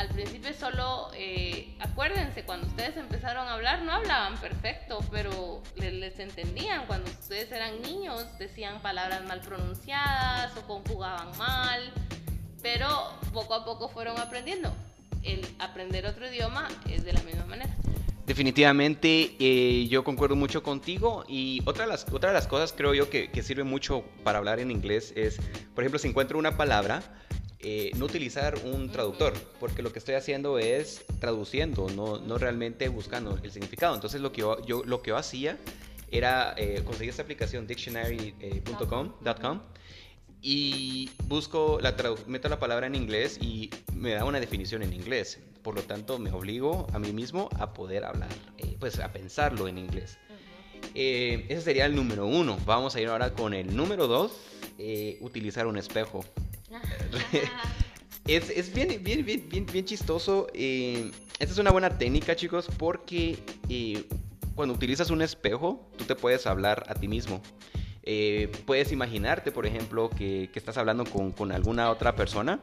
al 0.00 0.08
principio 0.08 0.54
solo, 0.54 1.10
eh, 1.14 1.74
acuérdense, 1.78 2.44
cuando 2.44 2.66
ustedes 2.66 2.96
empezaron 2.96 3.46
a 3.46 3.52
hablar 3.52 3.82
no 3.82 3.92
hablaban 3.92 4.38
perfecto, 4.38 5.00
pero 5.10 5.62
les, 5.76 5.92
les, 5.92 6.18
entendían. 6.18 6.86
Cuando 6.86 7.10
ustedes 7.10 7.52
eran 7.52 7.82
niños 7.82 8.26
decían 8.38 8.80
palabras 8.80 9.22
mal 9.26 9.42
pronunciadas 9.42 10.56
o 10.56 10.66
conjugaban 10.66 11.36
mal, 11.36 11.92
pero 12.62 12.88
poco 13.34 13.52
a 13.52 13.66
poco 13.66 13.90
fueron 13.90 14.18
aprendiendo. 14.18 14.72
El 15.22 15.46
aprender 15.58 16.06
otro 16.06 16.26
idioma 16.26 16.66
es 16.90 17.04
de 17.04 17.12
la 17.12 17.22
misma 17.22 17.44
manera. 17.44 17.76
Definitivamente 18.24 19.36
eh, 19.38 19.86
yo 19.88 20.02
concuerdo 20.02 20.34
mucho 20.34 20.62
contigo 20.62 21.24
y 21.28 21.60
otra 21.66 21.84
de 21.84 21.90
las, 21.90 22.06
otra 22.10 22.30
de 22.30 22.34
las 22.34 22.46
cosas 22.46 22.72
creo 22.72 22.94
yo 22.94 23.10
que, 23.10 23.30
que 23.30 23.42
sirve 23.42 23.64
mucho 23.64 24.02
para 24.24 24.38
hablar 24.38 24.60
en 24.60 24.70
inglés 24.70 25.12
es, 25.14 25.36
por 25.74 25.84
ejemplo, 25.84 25.98
si 25.98 26.08
encuentro 26.08 26.38
una 26.38 26.56
palabra, 26.56 27.02
eh, 27.62 27.90
no 27.96 28.06
utilizar 28.06 28.58
un 28.64 28.90
traductor, 28.90 29.34
porque 29.58 29.82
lo 29.82 29.92
que 29.92 29.98
estoy 29.98 30.14
haciendo 30.14 30.58
es 30.58 31.04
traduciendo, 31.18 31.90
no, 31.90 32.18
no 32.18 32.38
realmente 32.38 32.88
buscando 32.88 33.38
el 33.42 33.52
significado. 33.52 33.94
Entonces 33.94 34.22
lo 34.22 34.32
que 34.32 34.40
yo, 34.40 34.64
yo 34.64 34.82
lo 34.82 35.02
que 35.02 35.10
yo 35.10 35.18
hacía 35.18 35.58
era 36.10 36.54
eh, 36.56 36.80
conseguir 36.86 37.10
esta 37.10 37.22
aplicación 37.22 37.66
dictionary.com 37.66 39.12
y 40.40 41.10
busco, 41.24 41.78
la 41.82 41.94
meto 42.26 42.48
la 42.48 42.58
palabra 42.58 42.86
en 42.86 42.94
inglés 42.94 43.38
y 43.42 43.68
me 43.94 44.14
da 44.14 44.24
una 44.24 44.40
definición 44.40 44.82
en 44.82 44.94
inglés. 44.94 45.38
Por 45.62 45.74
lo 45.74 45.82
tanto, 45.82 46.18
me 46.18 46.30
obligo 46.30 46.86
a 46.94 46.98
mí 46.98 47.12
mismo 47.12 47.50
a 47.58 47.74
poder 47.74 48.06
hablar, 48.06 48.30
eh, 48.56 48.74
pues 48.80 48.98
a 49.00 49.12
pensarlo 49.12 49.68
en 49.68 49.76
inglés. 49.76 50.16
ese 50.94 51.60
sería 51.60 51.84
el 51.84 51.94
número 51.94 52.26
uno. 52.26 52.56
Vamos 52.64 52.96
a 52.96 53.02
ir 53.02 53.08
ahora 53.08 53.34
con 53.34 53.52
el 53.52 53.76
número 53.76 54.06
dos, 54.06 54.32
utilizar 55.20 55.66
un 55.66 55.76
espejo. 55.76 56.24
es, 58.26 58.50
es 58.50 58.72
bien, 58.72 59.02
bien, 59.02 59.24
bien, 59.24 59.66
bien, 59.66 59.84
chistoso. 59.84 60.48
Eh, 60.54 61.10
esta 61.38 61.52
es 61.52 61.58
una 61.58 61.70
buena 61.70 61.90
técnica, 61.98 62.36
chicos, 62.36 62.68
porque 62.78 63.38
eh, 63.68 64.04
cuando 64.54 64.74
utilizas 64.74 65.10
un 65.10 65.22
espejo, 65.22 65.88
tú 65.96 66.04
te 66.04 66.14
puedes 66.14 66.46
hablar 66.46 66.84
a 66.88 66.94
ti 66.94 67.08
mismo. 67.08 67.40
Eh, 68.02 68.50
puedes 68.66 68.92
imaginarte, 68.92 69.52
por 69.52 69.66
ejemplo, 69.66 70.10
que, 70.10 70.50
que 70.52 70.58
estás 70.58 70.78
hablando 70.78 71.04
con, 71.04 71.32
con, 71.32 71.52
alguna 71.52 71.90
otra 71.90 72.14
persona. 72.14 72.60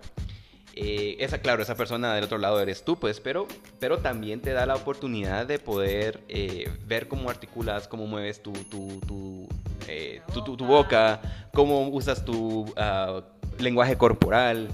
esa, 0.75 1.39
claro, 1.39 1.63
esa 1.63 1.75
persona 1.75 2.13
del 2.13 2.24
otro 2.24 2.38
lado 2.38 2.60
eres 2.60 2.84
tú, 2.84 3.00
pues, 3.00 3.20
pero, 3.20 3.48
pero 3.80 4.00
también 4.00 4.42
te 4.42 4.54
da 4.54 4.66
la 4.66 4.75
oportunidad 4.75 5.48
de 5.48 5.60
poder 5.60 6.24
ver 6.86 7.08
cómo 7.08 7.30
articulas, 7.30 7.88
cómo 7.88 8.06
mueves 8.08 8.42
tu, 8.42 8.54
tu, 8.54 9.00
tu, 9.08 10.66
boca, 10.66 11.50
cómo 11.54 11.88
usas 11.89 12.24
tu 12.25 12.62
uh, 12.62 13.22
lenguaje 13.59 13.97
corporal. 13.97 14.69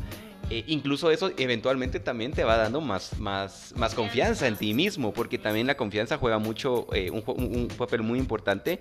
Eh, 0.50 0.64
incluso 0.68 1.10
eso 1.10 1.32
eventualmente 1.38 2.00
también 2.00 2.32
te 2.32 2.44
va 2.44 2.58
dando 2.58 2.82
más, 2.82 3.18
más, 3.18 3.74
más 3.78 3.96
confianza 3.96 4.48
en 4.48 4.58
ti 4.58 4.74
mismo, 4.74 5.14
porque 5.14 5.38
también 5.38 5.68
la 5.68 5.78
confianza 5.78 6.18
juega 6.18 6.38
mucho, 6.38 6.88
eh, 6.94 7.10
un, 7.10 7.24
un, 7.26 7.68
papel 7.70 8.04
muy 8.04 8.20
importante 8.20 8.78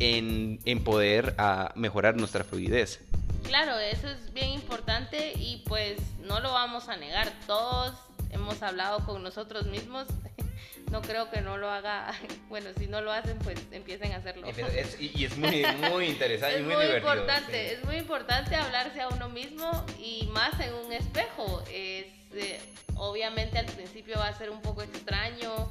en, 0.00 0.58
en 0.64 0.82
poder 0.82 1.36
uh, 1.38 1.78
mejorar 1.78 2.16
nuestra 2.16 2.44
fluidez. 2.44 3.00
Claro, 3.44 3.78
eso 3.78 4.08
es 4.08 4.32
bien 4.32 4.50
importante 4.50 5.32
y 5.36 5.62
pues 5.68 6.00
no 6.24 6.40
lo 6.40 6.52
vamos 6.52 6.88
a 6.88 6.96
negar, 6.96 7.30
todos 7.46 7.94
hemos 8.30 8.62
hablado 8.62 9.04
con 9.04 9.22
nosotros 9.22 9.66
mismos 9.66 10.06
no 10.90 11.02
creo 11.02 11.30
que 11.30 11.40
no 11.40 11.56
lo 11.56 11.70
haga. 11.70 12.12
Bueno, 12.48 12.68
si 12.78 12.86
no 12.86 13.00
lo 13.00 13.10
hacen, 13.10 13.38
pues 13.38 13.58
empiecen 13.70 14.12
a 14.12 14.16
hacerlo. 14.16 14.46
y 15.00 15.24
es 15.24 15.38
muy, 15.38 15.64
muy 15.90 16.06
interesante 16.06 16.60
y 16.60 16.62
muy, 16.62 16.74
muy 16.74 16.84
divertido. 16.84 17.14
Importante, 17.14 17.72
Es 17.72 17.84
muy 17.84 17.96
importante 17.96 18.54
hablarse 18.56 19.00
a 19.00 19.08
uno 19.08 19.30
mismo 19.30 19.86
y 19.98 20.28
más 20.32 20.60
en 20.60 20.74
un 20.74 20.92
espejo. 20.92 21.62
Es, 21.72 22.06
eh, 22.34 22.60
obviamente 22.96 23.58
al 23.58 23.66
principio 23.66 24.18
va 24.18 24.28
a 24.28 24.34
ser 24.34 24.50
un 24.50 24.60
poco 24.60 24.82
extraño 24.82 25.70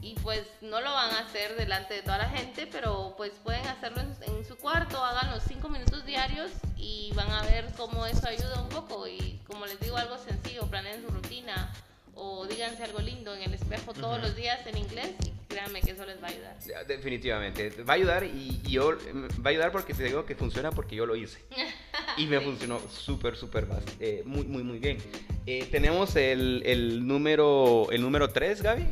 y 0.00 0.14
pues 0.22 0.42
no 0.62 0.80
lo 0.80 0.92
van 0.92 1.14
a 1.14 1.18
hacer 1.18 1.56
delante 1.56 1.94
de 1.94 2.02
toda 2.02 2.18
la 2.18 2.28
gente, 2.28 2.66
pero 2.66 3.14
pues 3.16 3.32
pueden 3.42 3.66
hacerlo 3.66 4.00
en, 4.00 4.36
en 4.36 4.44
su 4.44 4.56
cuarto, 4.56 5.04
hagan 5.04 5.32
los 5.32 5.42
cinco 5.42 5.68
minutos 5.68 6.06
diarios 6.06 6.50
y 6.76 7.12
van 7.14 7.30
a 7.30 7.42
ver 7.42 7.66
cómo 7.76 8.06
eso 8.06 8.26
ayuda 8.26 8.62
un 8.62 8.68
poco. 8.68 9.06
Y 9.06 9.40
como 9.46 9.66
les 9.66 9.78
digo, 9.80 9.96
algo 9.96 10.16
sencillo, 10.16 10.66
planeen 10.66 11.02
su 11.02 11.08
rutina 11.08 11.72
o 12.16 12.46
díganse 12.46 12.82
algo 12.82 12.98
lindo 12.98 13.34
en 13.34 13.42
el 13.42 13.54
espejo 13.54 13.92
todos 13.92 14.20
los 14.20 14.34
días 14.34 14.66
en 14.66 14.78
inglés 14.78 15.10
y 15.24 15.32
créanme 15.46 15.80
que 15.82 15.92
eso 15.92 16.04
les 16.06 16.20
va 16.20 16.28
a 16.28 16.30
ayudar. 16.30 16.86
definitivamente, 16.86 17.70
va 17.82 17.92
a 17.92 17.96
ayudar 17.96 18.24
y, 18.24 18.60
yo 18.62 18.96
va 19.44 19.44
a 19.44 19.48
ayudar 19.50 19.70
porque 19.70 19.94
te 19.94 20.04
digo 20.04 20.24
que 20.24 20.34
funciona 20.34 20.72
porque 20.72 20.96
yo 20.96 21.06
lo 21.06 21.14
hice 21.14 21.44
y 22.16 22.26
me 22.26 22.40
funcionó 22.40 22.80
súper, 22.90 23.36
súper 23.36 23.68
eh, 24.00 24.22
muy, 24.24 24.44
muy, 24.44 24.62
muy 24.62 24.78
bien. 24.78 24.98
Eh, 25.46 25.68
tenemos 25.70 26.16
el, 26.16 26.62
el, 26.64 27.06
número 27.06 27.86
el 27.92 28.00
número 28.02 28.30
3, 28.30 28.62
Gaby. 28.62 28.86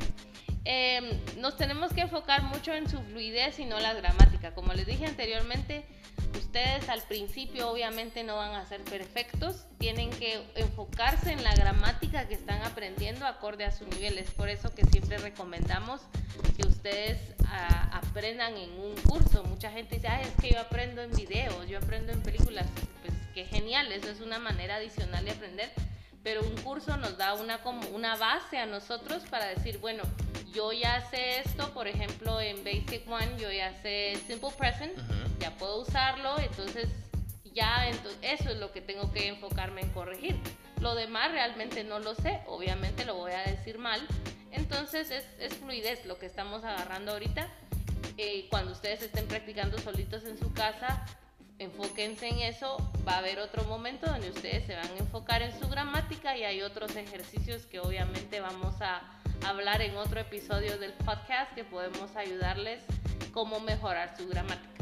Em, 0.67 1.05
nos 1.39 1.57
tenemos 1.57 1.93
que 1.93 2.03
enfocar 2.03 2.43
mucho 2.43 2.73
en 2.73 2.89
su 2.89 2.99
fluidez 3.03 3.59
y 3.59 3.65
no 3.65 3.81
la 3.81 3.93
gramática. 3.95 4.55
Como 4.55 4.73
les 4.73 4.87
dije 4.87 5.07
anteriormente, 5.07 5.85
ustedes 6.39 6.89
al 6.89 7.03
principio 7.03 7.71
obviamente 7.71 8.23
no 8.25 8.37
van 8.37 8.55
a 8.55 8.67
ser 8.67 8.83
perfectos, 8.83 9.65
tienen 9.79 10.11
que 10.11 10.43
enfocarse 10.55 11.33
en 11.33 11.43
la 11.43 11.55
gramática 11.55 12.27
que 12.29 12.35
están 12.35 12.63
aprendiendo 12.63 13.27
acorde 13.27 13.65
a 13.65 13.73
su 13.73 13.87
nivel. 13.87 14.19
Es 14.19 14.31
por 14.31 14.49
eso 14.49 14.75
que 14.75 14.85
siempre 14.85 15.19
recomendamos 15.19 16.01
que 16.57 16.67
ustedes 16.67 17.19
ah, 17.47 18.01
aprendan 18.03 18.57
en 18.57 18.71
un 18.73 18.95
curso. 19.07 19.45
Mucha 19.45 19.71
gente 19.71 19.97
dice, 19.97 20.09
es 20.23 20.35
que 20.41 20.51
yo 20.51 20.61
aprendo 20.61 21.03
en 21.03 21.11
videos, 21.13 21.69
yo 21.69 21.79
aprendo 21.79 22.13
en 22.13 22.23
películas. 22.23 22.67
Pues 23.03 23.15
qué 23.35 23.45
genial, 23.45 23.91
eso 23.93 24.09
es 24.11 24.21
una 24.21 24.39
manera 24.39 24.77
adicional 24.77 25.25
de 25.25 25.33
aprender 25.33 25.71
pero 26.25 26.41
un 26.43 26.57
curso 26.63 26.97
nos 26.97 27.19
da 27.19 27.35
una, 27.35 27.59
como 27.59 27.87
una 27.89 28.17
base 28.17 28.57
a 28.57 28.65
nosotros 28.65 29.23
para 29.31 29.45
decir, 29.45 29.79
bueno, 29.79 30.03
yo 30.55 30.73
ya 30.73 31.01
sé 31.11 31.41
esto, 31.41 31.73
por 31.75 31.87
ejemplo, 31.87 32.41
en 32.41 32.65
Basic 32.65 33.07
One 33.07 33.39
yo 33.39 33.53
ya 33.53 33.75
sé 33.83 34.17
Simple 34.27 34.51
Present, 34.57 34.97
ya 35.39 35.51
puedo 35.57 35.81
usarlo, 35.81 36.39
entonces 36.39 36.89
ya 37.55 37.89
eso 37.89 38.51
es 38.51 38.57
lo 38.57 38.73
que 38.73 38.81
tengo 38.81 39.13
que 39.13 39.29
enfocarme 39.29 39.83
en 39.83 39.91
corregir. 39.91 40.37
Lo 40.81 40.95
demás 40.95 41.31
realmente 41.31 41.85
no 41.85 41.99
lo 41.99 42.15
sé, 42.15 42.41
obviamente 42.47 43.05
lo 43.05 43.15
voy 43.15 43.33
a 43.33 43.43
decir 43.43 43.79
mal, 43.79 44.01
entonces 44.51 45.11
es, 45.11 45.25
es 45.39 45.55
fluidez 45.55 46.05
lo 46.07 46.19
que 46.19 46.27
estamos 46.27 46.65
agarrando 46.65 47.13
ahorita. 47.13 47.49
Eh, 48.17 48.47
cuando 48.51 48.73
ustedes 48.73 49.03
estén 49.03 49.27
practicando 49.27 49.79
solitos 49.79 50.25
en 50.25 50.39
su 50.39 50.53
casa, 50.53 51.05
enfóquense 51.59 52.29
en 52.29 52.41
eso, 52.41 52.77
va 53.07 53.15
a 53.15 53.19
haber 53.19 53.39
otro 53.39 53.65
momento 53.65 54.07
donde 54.07 54.31
ustedes 54.31 54.67
se 54.67 54.75
van 54.75 54.87
a 54.87 54.97
enfocar 54.99 55.43
en 55.43 55.59
su 55.59 55.69
gramática 55.69 56.37
y 56.37 56.45
hay 56.45 56.63
otros 56.63 56.95
ejercicios 56.97 57.67
que 57.67 57.81
obviamente 57.81 58.41
vamos 58.41 58.81
a 58.81 59.03
hablar 59.47 59.83
en 59.83 59.97
otro 59.97 60.21
episodio 60.21 60.79
del 60.79 60.93
podcast 60.93 61.53
que 61.55 61.65
podemos 61.65 62.15
ayudarles 62.17 62.83
cómo 63.33 63.61
mejorar 63.61 64.17
su 64.17 64.29
gramática. 64.29 64.74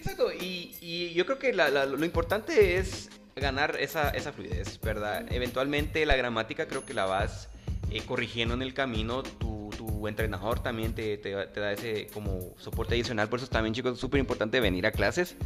Exacto, 0.00 0.32
y, 0.32 1.12
yo 1.14 1.26
creo 1.26 1.38
que 1.38 1.52
lo 1.52 2.04
importante 2.04 2.78
es 2.78 3.10
ganar 3.36 3.76
esa, 3.78 4.10
esa 4.10 4.32
fluidez, 4.32 4.80
¿verdad? 4.80 5.26
Eventualmente 5.30 6.06
la 6.06 6.16
gramática 6.16 6.66
creo 6.66 6.86
que 6.86 6.94
la 6.94 7.04
vas 7.04 7.48
eh, 7.90 8.00
corrigiendo 8.06 8.54
en 8.54 8.62
el 8.62 8.72
camino, 8.72 9.22
tu, 9.22 9.70
tu 9.76 10.08
entrenador 10.08 10.62
también 10.62 10.94
te, 10.94 11.18
te, 11.18 11.46
te, 11.46 11.60
da 11.60 11.72
ese 11.72 12.06
como 12.14 12.54
soporte 12.58 12.94
adicional, 12.94 13.28
por 13.28 13.40
eso 13.40 13.48
también 13.48 13.74
chicos 13.74 13.94
es 13.94 14.00
súper 14.00 14.20
importante 14.20 14.58
venir 14.60 14.86
a 14.86 14.92
clases. 14.92 15.36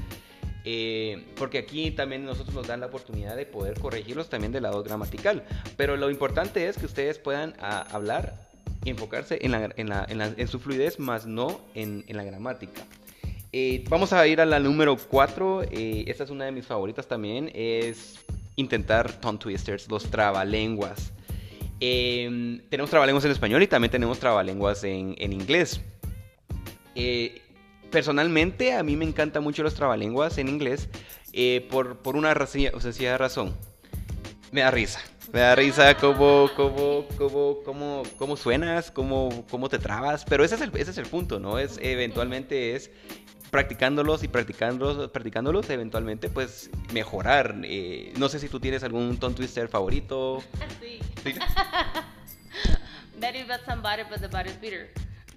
Eh, 0.67 1.27
porque 1.37 1.59
aquí 1.59 1.91
también 1.91 2.25
nosotros 2.25 2.55
nos 2.55 2.67
dan 2.67 2.81
la 2.81 2.87
oportunidad 2.87 3.37
de 3.37 3.45
poder 3.45 3.79
corregirlos 3.79 4.31
también 4.31 4.53
del 4.53 4.63
lado 4.63 4.83
gramatical. 4.83 5.45
Pero 5.77 5.97
lo 5.97 6.11
importante 6.11 6.69
es 6.69 6.79
que 6.79 6.87
ustedes 6.87 7.19
puedan 7.19 7.55
ah, 7.61 7.87
hablar 7.91 8.49
y 8.85 8.91
enfocarse 8.91 9.39
en, 9.43 9.51
la, 9.51 9.71
en, 9.77 9.89
la, 9.89 10.07
en, 10.09 10.49
su 10.49 10.59
fluidez, 10.61 10.99
más 10.99 11.27
no 11.27 11.61
en, 11.75 12.05
la 12.09 12.25
gramática. 12.25 12.83
Eh, 13.57 13.85
vamos 13.89 14.13
a 14.13 14.27
ir 14.27 14.41
a 14.41 14.47
la 14.47 14.59
número 14.59 14.97
4. 14.97 15.63
Eh, 15.71 16.07
esta 16.09 16.25
es 16.25 16.31
una 16.31 16.45
de 16.45 16.51
mis 16.51 16.67
favoritas 16.67 17.07
también. 17.07 17.53
Es 17.55 18.19
intentar 18.57 19.13
tongue 19.21 19.39
twisters, 19.39 19.89
los 19.89 20.11
trabalenguas. 20.11 21.13
tenemos 21.79 22.91
trabalenguas 22.91 23.25
en 23.25 23.31
español 23.31 23.63
y 23.63 23.69
también 23.69 23.93
tenemos 23.93 24.19
trabalenguas 24.19 24.83
en, 24.83 25.15
en 25.19 25.33
inglés. 25.33 25.81
Eh, 26.97 27.43
personalmente 27.93 28.73
a 28.73 28.83
mí 28.83 28.97
me 28.97 29.05
encantan 29.05 29.45
mucho 29.45 29.63
los 29.63 29.75
trabalenguas 29.75 30.37
en 30.39 30.49
inglés 30.49 30.89
eh, 31.33 31.65
por, 31.71 31.99
por, 31.99 32.17
una 32.17 32.35
sencilla 32.47 33.17
razón. 33.19 33.55
Me 34.51 34.63
da 34.63 34.73
risa. 34.73 34.99
Me 35.33 35.39
da 35.39 35.55
risa 35.55 35.97
cómo, 35.97 36.51
cómo, 36.57 37.07
cómo, 37.17 37.59
cómo, 37.65 38.03
cómo 38.19 38.37
suenas, 38.37 38.91
cómo, 38.91 39.45
cómo 39.49 39.69
te 39.69 39.79
trabas. 39.79 40.25
Pero 40.25 40.45
ese 40.45 40.57
es, 40.57 40.61
el, 40.61 40.77
ese 40.77 40.91
es 40.91 40.99
el 40.99 41.07
punto, 41.07 41.39
¿no? 41.39 41.61
Es, 41.61 41.79
eventualmente 41.81 42.75
es 42.75 42.91
practicándolos 43.55 44.25
y 44.25 44.27
practicándolos, 44.27 45.11
practicándolos, 45.13 45.71
eventualmente 45.71 46.29
pues 46.29 46.71
mejorar. 46.93 47.55
Eh, 47.63 48.13
no 48.17 48.29
sé 48.29 48.41
si 48.41 48.49
tú 48.49 48.59
tienes 48.59 48.83
algún 48.83 49.17
tongue 49.17 49.37
twister 49.37 49.69
favorito. 49.69 50.43
Sí. 50.81 50.99
¿Sí? 51.23 51.35
Betty 53.21 53.45
but 53.45 53.61
somebody 53.65 54.03
but 54.11 54.21
the 54.21 54.27
body's 54.27 54.61
beater. 54.61 54.91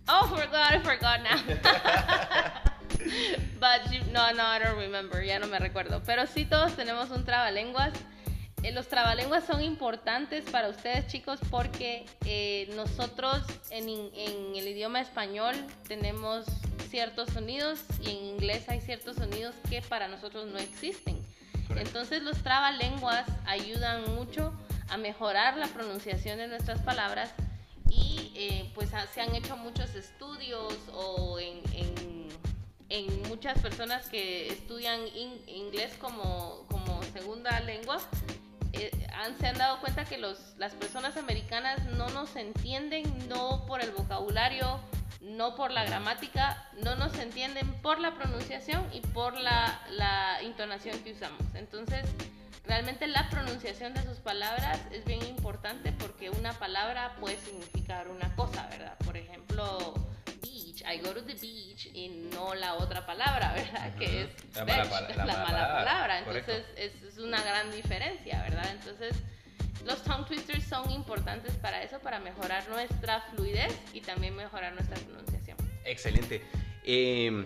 Oh, 0.07 0.25
forgot, 0.29 0.73
I 0.73 0.79
forgot 0.79 1.21
now. 1.21 1.37
But 3.59 3.91
no, 4.11 4.31
no, 4.33 4.43
I 4.43 4.59
don't 4.63 4.79
remember, 4.79 5.23
ya 5.23 5.37
no 5.37 5.45
me 5.45 5.59
recuerdo. 5.59 6.01
Pero 6.03 6.25
sí 6.25 6.45
todos 6.45 6.75
tenemos 6.75 7.11
un 7.11 7.23
trabalenguas. 7.23 7.93
Eh, 8.67 8.71
los 8.73 8.87
trabalenguas 8.87 9.45
son 9.45 9.61
importantes 9.61 10.43
para 10.49 10.69
ustedes 10.69 11.07
chicos 11.07 11.39
porque 11.49 12.05
eh, 12.25 12.69
nosotros 12.75 13.41
en, 13.69 13.87
en, 13.87 14.55
el 14.55 14.67
idioma 14.67 14.99
español 14.99 15.55
tenemos 15.87 16.45
ciertos 16.89 17.29
sonidos 17.29 17.79
y 18.01 18.09
en 18.09 18.25
inglés 18.25 18.67
hay 18.67 18.81
ciertos 18.81 19.17
sonidos 19.17 19.55
que 19.69 19.81
para 19.81 20.07
nosotros 20.07 20.47
no 20.47 20.57
existen. 20.57 21.17
Entonces 21.69 22.23
los 22.23 22.41
trabalenguas 22.43 23.25
ayudan 23.45 24.15
mucho 24.15 24.53
a 24.89 24.97
mejorar 24.97 25.57
la 25.57 25.67
pronunciación 25.67 26.37
de 26.37 26.47
nuestras 26.47 26.81
palabras 26.81 27.33
y 27.89 28.31
eh, 28.35 28.71
pues 28.73 28.89
se 29.13 29.21
han 29.21 29.33
hecho 29.35 29.55
muchos 29.57 29.95
estudios 29.95 30.73
o 30.93 31.39
en, 31.39 31.61
en, 31.73 33.27
muchas 33.27 33.59
personas 33.59 34.09
que 34.09 34.47
estudian 34.47 35.01
inglés 35.47 35.93
como, 35.99 36.65
como 36.69 37.03
segunda 37.13 37.59
lengua 37.59 37.99
eh, 38.83 38.91
se 39.39 39.47
han 39.47 39.57
dado 39.57 39.79
cuenta 39.79 40.05
que 40.05 40.17
los, 40.17 40.55
las 40.57 40.73
personas 40.73 41.17
americanas 41.17 41.83
no 41.85 42.09
nos 42.09 42.35
entienden 42.35 43.27
no 43.27 43.65
por 43.65 43.81
el 43.81 43.91
vocabulario, 43.91 44.79
no 45.21 45.55
por 45.55 45.71
la 45.71 45.85
gramática, 45.85 46.69
no 46.83 46.95
nos 46.95 47.17
entienden 47.19 47.71
por 47.81 47.99
la 47.99 48.15
pronunciación 48.15 48.83
y 48.93 49.01
por 49.01 49.39
la, 49.39 49.81
la 49.91 50.41
intonación 50.43 50.97
que 50.99 51.13
usamos. 51.13 51.41
Entonces, 51.55 52.05
realmente 52.65 53.07
la 53.07 53.29
pronunciación 53.29 53.93
de 53.93 54.03
sus 54.03 54.17
palabras 54.17 54.79
es 54.91 55.05
bien 55.05 55.25
importante 55.25 55.91
porque 55.91 56.29
una 56.29 56.53
palabra 56.53 57.15
puede 57.19 57.37
significar 57.37 58.07
una 58.09 58.35
cosa, 58.35 58.67
¿verdad? 58.67 58.97
Por 59.05 59.17
ejemplo, 59.17 59.93
beach, 60.77 60.83
I 60.87 60.97
go 60.97 61.13
to 61.13 61.21
the 61.21 61.33
beach 61.33 61.89
y 61.93 62.09
no 62.33 62.55
la 62.55 62.75
otra 62.75 63.05
palabra, 63.05 63.53
¿verdad? 63.53 63.95
Que 63.95 64.23
es 64.23 64.29
la, 64.55 64.65
mala, 64.65 65.45
palabra. 65.45 66.19
Entonces 66.19 66.65
es, 66.75 66.91
es, 67.03 67.17
una 67.17 67.41
gran 67.41 67.71
diferencia, 67.71 68.41
¿verdad? 68.43 68.69
Entonces 68.71 69.15
los 69.85 70.03
tongue 70.03 70.25
twisters 70.27 70.63
son 70.65 70.89
importantes 70.91 71.53
para 71.55 71.81
eso, 71.83 71.99
para 71.99 72.19
mejorar 72.19 72.67
nuestra 72.69 73.21
fluidez 73.33 73.73
y 73.93 74.01
también 74.01 74.35
mejorar 74.35 74.73
nuestra 74.73 74.97
pronunciación. 74.97 75.57
Excelente. 75.85 76.41
Eh, 76.83 77.45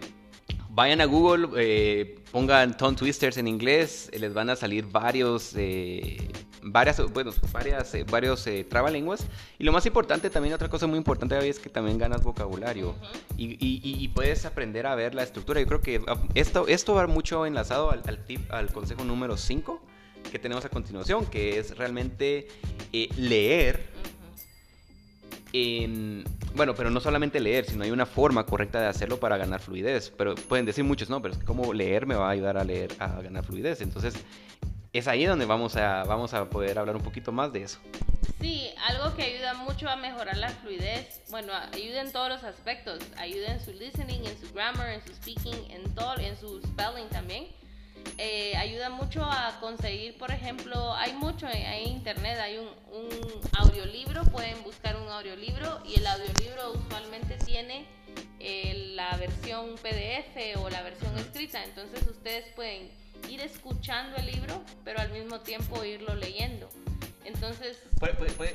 Vayan 0.73 1.01
a 1.01 1.05
Google, 1.05 1.49
eh, 1.57 2.15
pongan 2.31 2.77
Tongue 2.77 2.95
Twisters 2.95 3.35
en 3.35 3.49
inglés, 3.49 4.09
les 4.17 4.33
van 4.33 4.49
a 4.49 4.55
salir 4.55 4.85
varios, 4.85 5.53
eh, 5.57 6.31
varias, 6.61 7.01
bueno, 7.11 7.31
varias, 7.51 7.93
eh, 7.95 8.05
varios 8.09 8.47
trabalenguas. 8.69 9.25
Y 9.59 9.63
lo 9.63 9.71
más 9.71 9.85
importante, 9.85 10.29
también 10.29 10.53
otra 10.53 10.69
cosa 10.69 10.87
muy 10.87 10.97
importante 10.97 11.37
es 11.47 11.59
que 11.59 11.69
también 11.69 11.97
ganas 11.97 12.23
vocabulario 12.23 12.95
y, 13.37 14.07
puedes 14.09 14.45
aprender 14.45 14.87
a 14.87 14.95
ver 14.95 15.15
la 15.15 15.23
estructura. 15.23 15.61
Yo 15.61 15.67
creo 15.67 15.81
que 15.81 16.01
ah, 16.07 16.17
esto, 16.35 16.67
esto 16.67 16.93
va 16.93 17.07
mucho 17.07 17.45
enlazado 17.45 17.91
al, 17.91 18.01
tip, 18.25 18.51
al 18.51 18.71
consejo 18.71 19.03
número 19.03 19.37
5 19.37 19.81
que 20.31 20.37
tenemos 20.37 20.63
a 20.65 20.69
continuación, 20.69 21.25
que 21.25 21.57
es 21.57 21.77
realmente 21.77 22.47
leer 23.17 23.89
bueno, 26.55 26.75
pero 26.75 26.89
no 26.89 26.99
solamente 26.99 27.39
leer, 27.39 27.65
sino 27.65 27.83
hay 27.83 27.91
una 27.91 28.05
forma 28.05 28.45
correcta 28.45 28.79
de 28.79 28.87
hacerlo 28.87 29.19
para 29.19 29.37
ganar 29.37 29.61
fluidez. 29.61 30.11
Pero 30.17 30.35
pueden 30.35 30.65
decir 30.65 30.83
muchos, 30.83 31.09
no, 31.09 31.21
pero 31.21 31.33
es 31.33 31.39
que 31.39 31.45
como 31.45 31.73
leer 31.73 32.05
me 32.05 32.15
va 32.15 32.27
a 32.27 32.31
ayudar 32.31 32.57
a 32.57 32.63
leer, 32.63 32.91
a 32.99 33.21
ganar 33.21 33.43
fluidez. 33.43 33.81
Entonces, 33.81 34.15
es 34.93 35.07
ahí 35.07 35.25
donde 35.25 35.45
vamos 35.45 35.75
a, 35.75 36.03
vamos 36.03 36.33
a 36.33 36.49
poder 36.49 36.77
hablar 36.77 36.95
un 36.95 37.03
poquito 37.03 37.31
más 37.31 37.51
de 37.53 37.63
eso. 37.63 37.79
Sí, 38.39 38.69
algo 38.87 39.15
que 39.15 39.23
ayuda 39.23 39.53
mucho 39.53 39.87
a 39.87 39.95
mejorar 39.95 40.37
la 40.37 40.49
fluidez, 40.49 41.21
bueno, 41.29 41.53
ayuda 41.73 42.01
en 42.01 42.11
todos 42.11 42.29
los 42.29 42.43
aspectos, 42.43 42.99
ayuda 43.17 43.53
en 43.53 43.63
su 43.63 43.71
listening, 43.71 44.25
en 44.25 44.39
su 44.39 44.51
grammar, 44.53 44.89
en 44.89 45.05
su 45.05 45.13
speaking, 45.13 45.71
en 45.71 45.95
todo, 45.95 46.17
en 46.17 46.35
su 46.37 46.61
spelling 46.61 47.07
también 47.09 47.47
eh, 48.17 48.55
ayuda 48.55 48.89
mucho 48.89 49.23
a 49.23 49.57
conseguir, 49.59 50.17
por 50.17 50.31
ejemplo, 50.31 50.93
hay 50.93 51.13
mucho 51.13 51.47
en, 51.47 51.87
internet, 51.87 52.37
hay 52.39 52.57
un, 52.59 52.69
audiolibro, 53.57 54.23
pueden 54.25 54.61
buscar 54.63 54.95
un 54.95 55.07
audiolibro 55.09 55.81
y 55.85 55.99
el 55.99 56.05
audiolibro 56.05 56.73
usualmente 56.73 57.37
tiene 57.37 57.85
eh, 58.39 58.91
la 58.95 59.17
versión 59.17 59.75
PDF 59.81 60.59
o 60.59 60.69
la 60.69 60.83
versión 60.83 61.17
escrita, 61.17 61.63
entonces 61.63 62.07
ustedes 62.07 62.45
pueden 62.55 62.91
ir 63.27 63.41
escuchando 63.41 64.17
el 64.17 64.27
libro, 64.27 64.63
pero 64.83 64.99
al 64.99 65.09
mismo 65.11 65.39
tiempo 65.39 65.83
irlo 65.83 66.15
leyendo. 66.15 66.69
Entonces, 67.23 67.77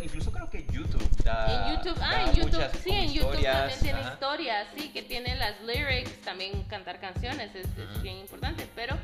incluso 0.03 0.33
creo 0.33 0.51
que 0.51 0.67
YouTube 0.73 1.09
da, 1.25 1.71
en 1.71 1.77
YouTube, 1.77 1.99
ah, 2.03 2.23
en 2.23 2.35
YouTube, 2.35 2.63
sí, 2.83 2.91
en 2.91 3.13
YouTube 3.13 3.43
también 3.43 3.81
tiene 3.81 4.01
historias, 4.01 4.69
sí, 4.77 4.89
que 4.91 5.03
tiene 5.03 5.37
las 5.37 5.61
lyrics, 5.63 6.21
también 6.23 6.63
cantar 6.65 7.01
canciones 7.01 7.55
es, 7.55 7.67
es 7.67 8.03
bien 8.03 8.17
importante, 8.17 8.69
pero 8.75 8.97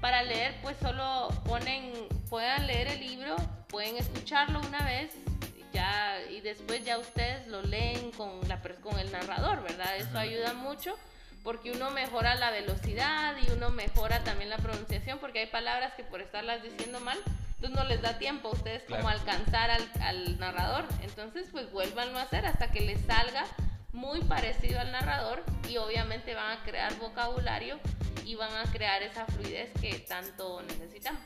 para 0.00 0.22
leer, 0.22 0.54
pues 0.62 0.76
solo 0.78 1.28
ponen, 1.44 1.92
puedan 2.28 2.66
leer 2.66 2.88
el 2.88 3.00
libro, 3.00 3.36
pueden 3.68 3.96
escucharlo 3.96 4.60
una 4.60 4.84
vez 4.84 5.14
ya, 5.72 6.20
y 6.30 6.40
después 6.40 6.84
ya 6.84 6.98
ustedes 6.98 7.46
lo 7.48 7.62
leen 7.62 8.10
con, 8.12 8.46
la, 8.48 8.60
con 8.82 8.98
el 8.98 9.10
narrador, 9.12 9.62
¿verdad? 9.62 9.96
Eso 9.96 10.18
ayuda 10.18 10.54
mucho 10.54 10.96
porque 11.42 11.70
uno 11.70 11.90
mejora 11.90 12.34
la 12.34 12.50
velocidad 12.50 13.36
y 13.46 13.50
uno 13.52 13.70
mejora 13.70 14.24
también 14.24 14.50
la 14.50 14.56
pronunciación, 14.56 15.18
porque 15.18 15.40
hay 15.40 15.46
palabras 15.46 15.92
que 15.94 16.02
por 16.02 16.20
estarlas 16.20 16.62
diciendo 16.62 16.98
mal, 17.00 17.18
entonces 17.54 17.76
no 17.76 17.84
les 17.84 18.02
da 18.02 18.18
tiempo 18.18 18.48
a 18.48 18.52
ustedes 18.52 18.82
como 18.88 19.08
alcanzar 19.08 19.70
al, 19.70 19.88
al, 20.00 20.38
narrador. 20.38 20.86
Entonces, 21.02 21.46
pues 21.52 21.70
vuélvanlo 21.70 22.18
a 22.18 22.22
hacer 22.22 22.46
hasta 22.46 22.70
que 22.72 22.80
les 22.80 23.00
salga 23.06 23.44
muy 23.96 24.20
parecido 24.20 24.78
al 24.78 24.92
narrador 24.92 25.42
y 25.68 25.78
obviamente 25.78 26.34
van 26.34 26.58
a 26.58 26.62
crear 26.62 26.96
vocabulario 26.98 27.78
y 28.24 28.34
van 28.34 28.54
a 28.54 28.70
crear 28.70 29.02
esa 29.02 29.24
fluidez 29.26 29.70
que 29.80 29.98
tanto 30.00 30.62
necesitamos. 30.62 31.20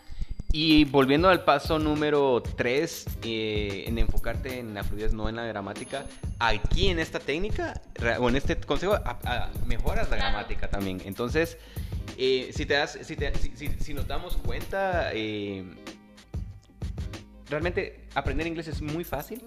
Y 0.53 0.85
volviendo 0.85 1.29
al 1.29 1.45
paso 1.45 1.79
número 1.79 2.43
3, 2.43 3.07
eh, 3.23 3.85
en 3.87 3.99
enfocarte 3.99 4.59
en 4.59 4.75
la 4.75 4.83
fluidez, 4.83 5.13
no 5.13 5.29
en 5.29 5.37
la 5.37 5.45
gramática, 5.45 6.07
aquí 6.39 6.89
en 6.89 6.99
esta 6.99 7.21
técnica, 7.21 7.81
o 8.19 8.29
en 8.29 8.37
este 8.37 8.57
consejo, 8.57 8.97
mejoras 9.67 10.11
la 10.11 10.17
gramática 10.17 10.69
también. 10.69 11.01
Entonces, 11.05 11.57
eh, 12.19 12.51
si, 12.53 12.67
te 12.67 12.75
das, 12.75 12.99
si, 13.03 13.69
si, 13.79 13.95
nos 13.95 14.09
damos 14.09 14.37
cuenta, 14.39 15.11
eh, 15.13 15.65
realmente 17.49 18.09
aprender 18.15 18.47
inglés 18.47 18.67
es 18.67 18.81
muy 18.83 19.05
fácil 19.05 19.43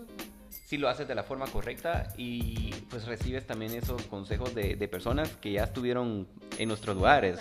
si 0.73 0.79
lo 0.79 0.89
haces 0.89 1.07
de 1.07 1.13
la 1.13 1.21
forma 1.21 1.45
correcta 1.45 2.07
y 2.17 2.73
pues 2.89 3.05
recibes 3.05 3.45
también 3.45 3.73
esos 3.73 4.01
consejos 4.07 4.55
de, 4.55 4.75
personas 4.87 5.29
que 5.39 5.51
ya 5.51 5.65
estuvieron 5.65 6.27
en 6.57 6.67
nuestros 6.67 6.95
lugares. 6.95 7.37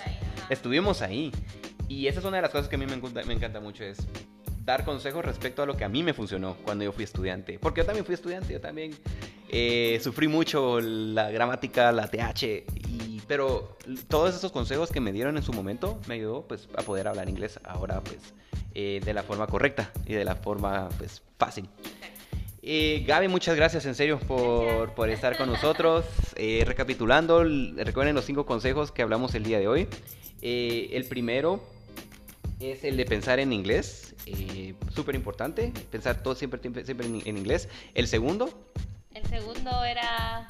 Estuvimos 0.50 1.00
ahí. 1.00 1.32
Y 1.88 2.08
esa 2.08 2.20
es 2.20 2.26
una 2.26 2.36
de 2.36 2.42
las 2.42 2.50
cosas 2.50 2.68
que 2.68 2.76
a 2.76 2.78
mí 2.78 2.84
me 2.84 2.92
encanta, 2.92 3.22
me 3.22 3.32
encanta 3.32 3.58
mucho, 3.58 3.84
es 3.84 4.06
dar 4.66 4.84
consejos 4.84 5.24
respecto 5.24 5.62
a 5.62 5.66
lo 5.66 5.78
que 5.78 5.84
a 5.84 5.88
mí 5.88 6.02
me 6.02 6.12
funcionó 6.12 6.58
cuando 6.62 6.84
yo 6.84 6.92
fui 6.92 7.04
estudiante. 7.04 7.58
Porque 7.58 7.80
yo 7.80 7.86
también 7.86 8.04
fui 8.04 8.14
estudiante, 8.14 8.52
yo 8.52 8.60
también 8.60 8.94
eh, 9.48 9.98
sufrí 10.02 10.28
mucho 10.28 10.78
la 10.82 11.30
gramática, 11.30 11.90
la 11.90 12.08
TH, 12.08 12.42
y, 12.86 13.22
pero 13.26 13.78
todos 14.08 14.36
esos 14.36 14.52
consejos 14.52 14.90
que 14.90 15.00
me 15.00 15.10
dieron 15.10 15.38
en 15.38 15.42
su 15.42 15.54
momento 15.54 15.98
me 16.06 16.16
ayudó 16.16 16.46
pues 16.46 16.68
a 16.76 16.82
poder 16.82 17.08
hablar 17.08 17.30
inglés 17.30 17.58
ahora 17.64 18.02
pues 18.02 18.34
eh, 18.74 19.00
de 19.02 19.14
la 19.14 19.22
forma 19.22 19.46
correcta 19.46 19.90
y 20.04 20.12
de 20.12 20.26
la 20.26 20.34
forma 20.34 20.90
pues 20.98 21.22
fácil. 21.38 21.66
Eh, 22.64 23.02
Gaby, 23.08 23.26
muchas 23.26 23.56
gracias 23.56 23.84
en 23.86 23.96
serio 23.96 24.20
por, 24.20 24.94
por 24.94 25.10
estar 25.10 25.36
con 25.36 25.48
nosotros. 25.48 26.04
Eh, 26.36 26.62
recapitulando, 26.64 27.42
recuerden 27.42 28.14
los 28.14 28.24
cinco 28.24 28.46
consejos 28.46 28.92
que 28.92 29.02
hablamos 29.02 29.34
el 29.34 29.42
día 29.42 29.58
de 29.58 29.66
hoy. 29.66 29.88
Eh, 30.42 30.90
el 30.92 31.06
primero 31.06 31.60
es 32.60 32.84
el 32.84 32.96
de 32.96 33.04
pensar 33.04 33.40
en 33.40 33.52
inglés, 33.52 34.14
eh, 34.26 34.74
súper 34.94 35.16
importante, 35.16 35.72
pensar 35.90 36.22
todo 36.22 36.36
siempre, 36.36 36.60
siempre 36.84 37.06
en, 37.06 37.36
inglés. 37.36 37.68
El 37.94 38.06
segundo. 38.06 38.48
El 39.12 39.26
segundo 39.26 39.82
era, 39.82 40.46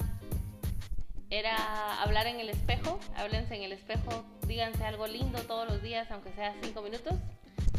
era 1.30 2.02
hablar 2.02 2.26
en 2.26 2.40
el 2.40 2.50
espejo, 2.50 3.00
háblense 3.16 3.54
en 3.54 3.62
el 3.62 3.72
espejo, 3.72 4.22
díganse 4.46 4.84
algo 4.84 5.06
lindo 5.06 5.38
todos 5.44 5.66
los 5.66 5.82
días, 5.82 6.10
aunque 6.10 6.30
sea 6.32 6.54
cinco 6.62 6.82
minutos. 6.82 7.14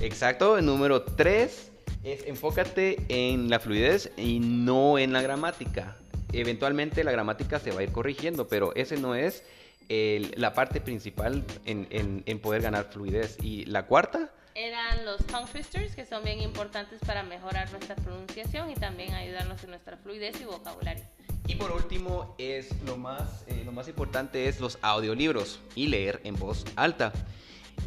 Exacto, 0.01 0.57
el 0.57 0.65
número 0.65 1.03
tres 1.03 1.72
es 2.03 2.25
enfócate 2.25 2.97
en 3.09 3.49
la 3.49 3.59
fluidez 3.59 4.11
y 4.17 4.39
no 4.39 4.97
en 4.97 5.13
la 5.13 5.21
gramática. 5.21 5.95
Eventualmente 6.31 7.03
la 7.03 7.11
gramática 7.11 7.59
se 7.59 7.71
va 7.71 7.81
a 7.81 7.83
ir 7.83 7.91
corrigiendo, 7.91 8.47
pero 8.47 8.75
ese 8.75 8.97
no 8.97 9.15
es 9.15 9.43
la 9.89 10.53
parte 10.53 10.81
principal 10.81 11.43
en, 11.65 12.39
poder 12.39 12.61
ganar 12.61 12.89
fluidez. 12.91 13.37
Y 13.41 13.65
la 13.65 13.85
cuarta 13.85 14.31
eran 14.55 15.05
los 15.05 15.25
tongue 15.25 15.51
twisters, 15.51 15.95
que 15.95 16.05
son 16.05 16.23
bien 16.23 16.39
importantes 16.41 16.99
para 17.05 17.23
mejorar 17.23 17.71
nuestra 17.71 17.95
pronunciación 17.95 18.69
y 18.69 18.75
también 18.75 19.13
ayudarnos 19.13 19.63
en 19.63 19.71
nuestra 19.71 19.97
fluidez 19.97 20.39
y 20.41 20.45
vocabulario. 20.45 21.03
Y 21.47 21.55
por 21.55 21.71
último, 21.71 22.35
es 22.37 22.69
lo 22.83 22.95
más, 22.95 23.43
eh, 23.47 23.63
lo 23.65 23.71
más 23.71 23.87
importante 23.87 24.47
es 24.47 24.59
los 24.59 24.77
audiolibros 24.81 25.59
y 25.75 25.87
leer 25.87 26.21
en 26.23 26.35
voz 26.35 26.65
alta. 26.75 27.11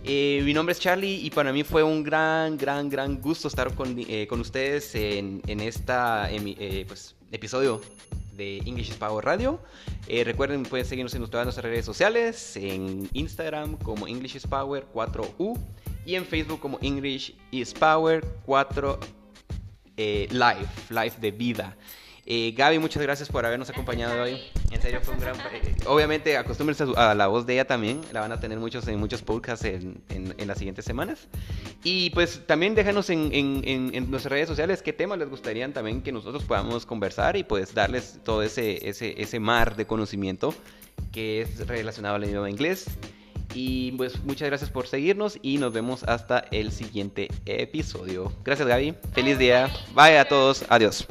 Eh, 0.04 0.42
mi 0.44 0.54
nombre 0.54 0.72
es 0.72 0.80
Charlie 0.80 1.24
y 1.24 1.30
para 1.30 1.52
mí 1.52 1.64
fue 1.64 1.82
un 1.82 2.02
gran, 2.02 2.56
gran, 2.56 2.88
gran 2.88 3.20
gusto 3.20 3.48
estar 3.48 3.74
con, 3.74 3.96
eh, 3.98 4.28
ustedes 4.30 4.94
en, 4.94 5.42
en 5.46 5.60
este 5.60 5.92
pues, 6.86 7.14
episodio 7.32 7.80
de 8.36 8.58
English 8.58 8.90
is 8.90 8.96
Power 8.96 9.24
Radio. 9.24 9.60
recuerden, 10.08 10.62
pueden 10.64 10.86
seguirnos 10.86 11.14
en 11.14 11.26
todas 11.26 11.46
nuestras 11.46 11.64
redes 11.64 11.84
sociales, 11.84 12.56
en 12.56 13.08
Instagram 13.14 13.76
como 13.78 14.06
English 14.06 14.36
is 14.36 14.46
Power 14.46 14.86
4U 14.92 15.58
y 16.06 16.14
en 16.14 16.24
Facebook 16.24 16.60
como 16.60 16.78
English 16.82 17.34
is 17.50 17.74
Power 17.74 18.24
4 18.46 19.00
eh, 19.96 20.28
Live, 20.30 20.68
Live 20.90 21.14
de 21.20 21.30
vida. 21.30 21.76
Eh, 22.28 22.52
Gaby, 22.56 22.80
muchas 22.80 23.00
gracias 23.02 23.28
por 23.28 23.46
habernos 23.46 23.70
acompañado 23.70 24.20
hoy. 24.22 24.40
En 24.72 24.82
serio, 24.82 25.00
fue 25.00 25.14
un 25.14 25.20
gran. 25.20 25.36
eh, 25.36 25.76
obviamente, 25.86 26.36
acostúmbrense 26.36 26.84
a, 26.96 27.14
la 27.14 27.28
voz 27.28 27.46
de 27.46 27.52
ella 27.54 27.66
también. 27.66 28.00
La 28.12 28.20
van 28.20 28.32
a 28.32 28.40
tener 28.40 28.58
muchos 28.58 28.86
en 28.88 28.98
muchos 28.98 29.22
podcasts 29.22 29.64
en, 29.64 30.02
en- 30.08 30.46
las 30.46 30.58
siguientes 30.58 30.84
semanas. 30.84 31.28
Y 31.84 32.10
pues 32.10 32.42
también 32.46 32.74
déjanos 32.74 33.10
en- 33.10 33.30
en 33.32 34.10
nuestras 34.10 34.32
redes 34.32 34.48
sociales 34.48 34.82
qué 34.82 34.92
temas 34.92 35.18
les 35.18 35.28
gustaría 35.30 35.72
también 35.72 36.02
que 36.02 36.10
nosotros 36.10 36.42
podamos 36.44 36.84
conversar 36.84 37.36
y 37.36 37.44
pues 37.44 37.74
darles 37.74 38.18
todo 38.24 38.42
ese, 38.42 38.88
ese, 38.88 39.20
ese 39.22 39.38
mar 39.40 39.76
de 39.76 39.86
conocimiento 39.86 40.52
que 41.12 41.42
es 41.42 41.66
relacionado 41.68 42.16
al 42.16 42.24
idioma 42.24 42.50
inglés. 42.50 42.86
Y 43.54 43.92
pues 43.92 44.22
muchas 44.24 44.48
gracias 44.48 44.70
por 44.70 44.86
seguirnos 44.88 45.38
y 45.42 45.58
nos 45.58 45.72
vemos 45.72 46.02
hasta 46.04 46.40
el 46.50 46.72
siguiente 46.72 47.28
episodio. 47.46 48.32
Gracias 48.44 48.66
Gaby. 48.66 48.94
Feliz 49.12 49.38
día. 49.38 49.70
Bye 49.94 50.18
a 50.18 50.26
todos. 50.28 50.64
Adiós. 50.68 51.06